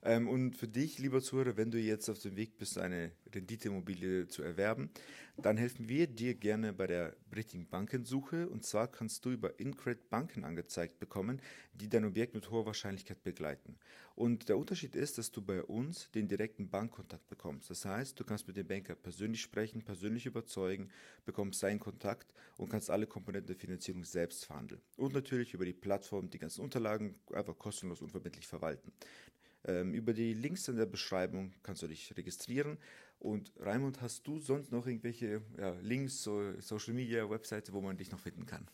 Ähm, 0.03 0.27
und 0.27 0.55
für 0.55 0.67
dich, 0.67 0.99
lieber 0.99 1.21
Zuhörer, 1.21 1.57
wenn 1.57 1.71
du 1.71 1.79
jetzt 1.79 2.09
auf 2.09 2.19
dem 2.19 2.35
Weg 2.35 2.57
bist, 2.57 2.77
eine 2.77 3.11
Renditeimmobilie 3.33 4.27
zu 4.27 4.43
erwerben, 4.43 4.89
dann 5.37 5.57
helfen 5.57 5.87
wir 5.87 6.07
dir 6.07 6.33
gerne 6.33 6.73
bei 6.73 6.87
der 6.87 7.15
richtigen 7.35 7.67
Bankensuche. 7.67 8.49
Und 8.49 8.65
zwar 8.65 8.87
kannst 8.87 9.23
du 9.25 9.31
über 9.31 9.59
Incred 9.59 10.09
Banken 10.09 10.43
angezeigt 10.43 10.99
bekommen, 10.99 11.41
die 11.73 11.89
dein 11.89 12.05
Objekt 12.05 12.33
mit 12.33 12.49
hoher 12.49 12.65
Wahrscheinlichkeit 12.65 13.23
begleiten. 13.23 13.77
Und 14.15 14.49
der 14.49 14.57
Unterschied 14.57 14.95
ist, 14.95 15.19
dass 15.19 15.31
du 15.31 15.43
bei 15.43 15.61
uns 15.61 16.09
den 16.09 16.27
direkten 16.27 16.69
Bankkontakt 16.69 17.27
bekommst. 17.27 17.69
Das 17.69 17.85
heißt, 17.85 18.19
du 18.19 18.23
kannst 18.23 18.47
mit 18.47 18.57
dem 18.57 18.67
Banker 18.67 18.95
persönlich 18.95 19.41
sprechen, 19.41 19.83
persönlich 19.83 20.25
überzeugen, 20.25 20.89
bekommst 21.23 21.59
seinen 21.59 21.79
Kontakt 21.79 22.33
und 22.57 22.69
kannst 22.69 22.89
alle 22.89 23.05
Komponenten 23.05 23.47
der 23.47 23.55
Finanzierung 23.55 24.03
selbst 24.05 24.45
verhandeln. 24.45 24.81
Und 24.95 25.13
natürlich 25.13 25.53
über 25.53 25.65
die 25.65 25.73
Plattform 25.73 26.31
die 26.31 26.39
ganzen 26.39 26.61
Unterlagen 26.61 27.13
einfach 27.31 27.59
kostenlos 27.59 28.01
und 28.01 28.09
verbindlich 28.09 28.47
verwalten. 28.47 28.91
Ähm, 29.65 29.93
über 29.93 30.13
die 30.13 30.33
Links 30.33 30.67
in 30.67 30.77
der 30.77 30.85
Beschreibung 30.85 31.53
kannst 31.63 31.81
du 31.81 31.87
dich 31.87 32.15
registrieren. 32.15 32.77
Und 33.19 33.51
Raimund, 33.59 34.01
hast 34.01 34.27
du 34.27 34.39
sonst 34.39 34.71
noch 34.71 34.85
irgendwelche 34.85 35.41
ja, 35.57 35.71
Links, 35.81 36.21
so 36.21 36.53
Social 36.59 36.93
Media, 36.93 37.27
Webseite, 37.29 37.73
wo 37.73 37.81
man 37.81 37.97
dich 37.97 38.11
noch 38.11 38.19
finden 38.19 38.45
kann? 38.45 38.69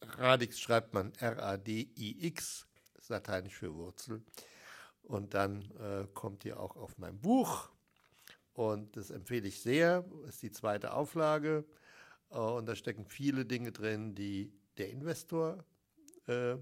Radix 0.00 0.58
schreibt 0.58 0.94
man 0.94 1.12
R-A-D-I-X, 1.14 2.66
ist 2.98 3.08
lateinisch 3.08 3.54
für 3.54 3.72
Wurzel. 3.74 4.24
Und 5.02 5.34
dann 5.34 5.70
äh, 5.78 6.08
kommt 6.12 6.44
ihr 6.44 6.58
auch 6.58 6.74
auf 6.76 6.98
mein 6.98 7.20
Buch 7.20 7.70
und 8.54 8.96
das 8.96 9.10
empfehle 9.10 9.48
ich 9.48 9.60
sehr, 9.60 10.04
ist 10.28 10.42
die 10.42 10.50
zweite 10.50 10.92
Auflage. 10.92 11.64
Äh, 12.30 12.38
und 12.38 12.66
da 12.66 12.74
stecken 12.74 13.06
viele 13.06 13.44
Dinge 13.44 13.72
drin, 13.72 14.14
die 14.14 14.52
der 14.78 14.90
Investor, 14.90 15.64
äh, 16.28 16.52
äh, 16.52 16.58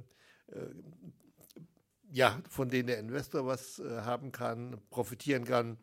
ja, 2.13 2.41
von 2.49 2.69
denen 2.69 2.89
der 2.89 2.99
Investor 2.99 3.47
was 3.47 3.79
äh, 3.79 4.01
haben 4.03 4.33
kann, 4.33 4.81
profitieren 4.91 5.45
kann 5.45 5.79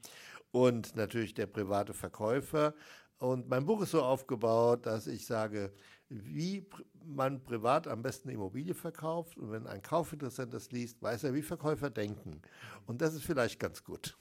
und 0.52 0.96
natürlich 0.96 1.34
der 1.34 1.48
private 1.48 1.94
Verkäufer. 1.94 2.74
Und 3.20 3.50
mein 3.50 3.66
Buch 3.66 3.82
ist 3.82 3.92
so 3.92 4.04
aufgebaut, 4.04 4.86
dass 4.86 5.08
ich 5.08 5.26
sage, 5.26 5.74
wie 6.10 6.68
man 7.04 7.44
privat 7.44 7.88
am 7.88 8.02
besten 8.02 8.30
Immobilie 8.30 8.74
verkauft. 8.74 9.38
Und 9.38 9.52
wenn 9.52 9.66
ein 9.66 9.82
Kaufinteressent 9.82 10.54
das 10.54 10.72
liest, 10.72 11.02
weiß 11.02 11.24
er, 11.24 11.34
wie 11.34 11.42
Verkäufer 11.42 11.90
denken. 11.90 12.42
Und 12.86 13.02
das 13.02 13.16
ist 13.16 13.24
vielleicht 13.24 13.60
ganz 13.60 13.84
gut. 13.84 14.18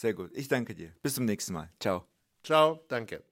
Sehr 0.00 0.14
gut. 0.14 0.30
Ich 0.34 0.48
danke 0.48 0.74
dir. 0.74 0.94
Bis 1.02 1.12
zum 1.16 1.26
nächsten 1.26 1.52
Mal. 1.52 1.68
Ciao. 1.78 2.06
Ciao, 2.42 2.82
danke. 2.88 3.22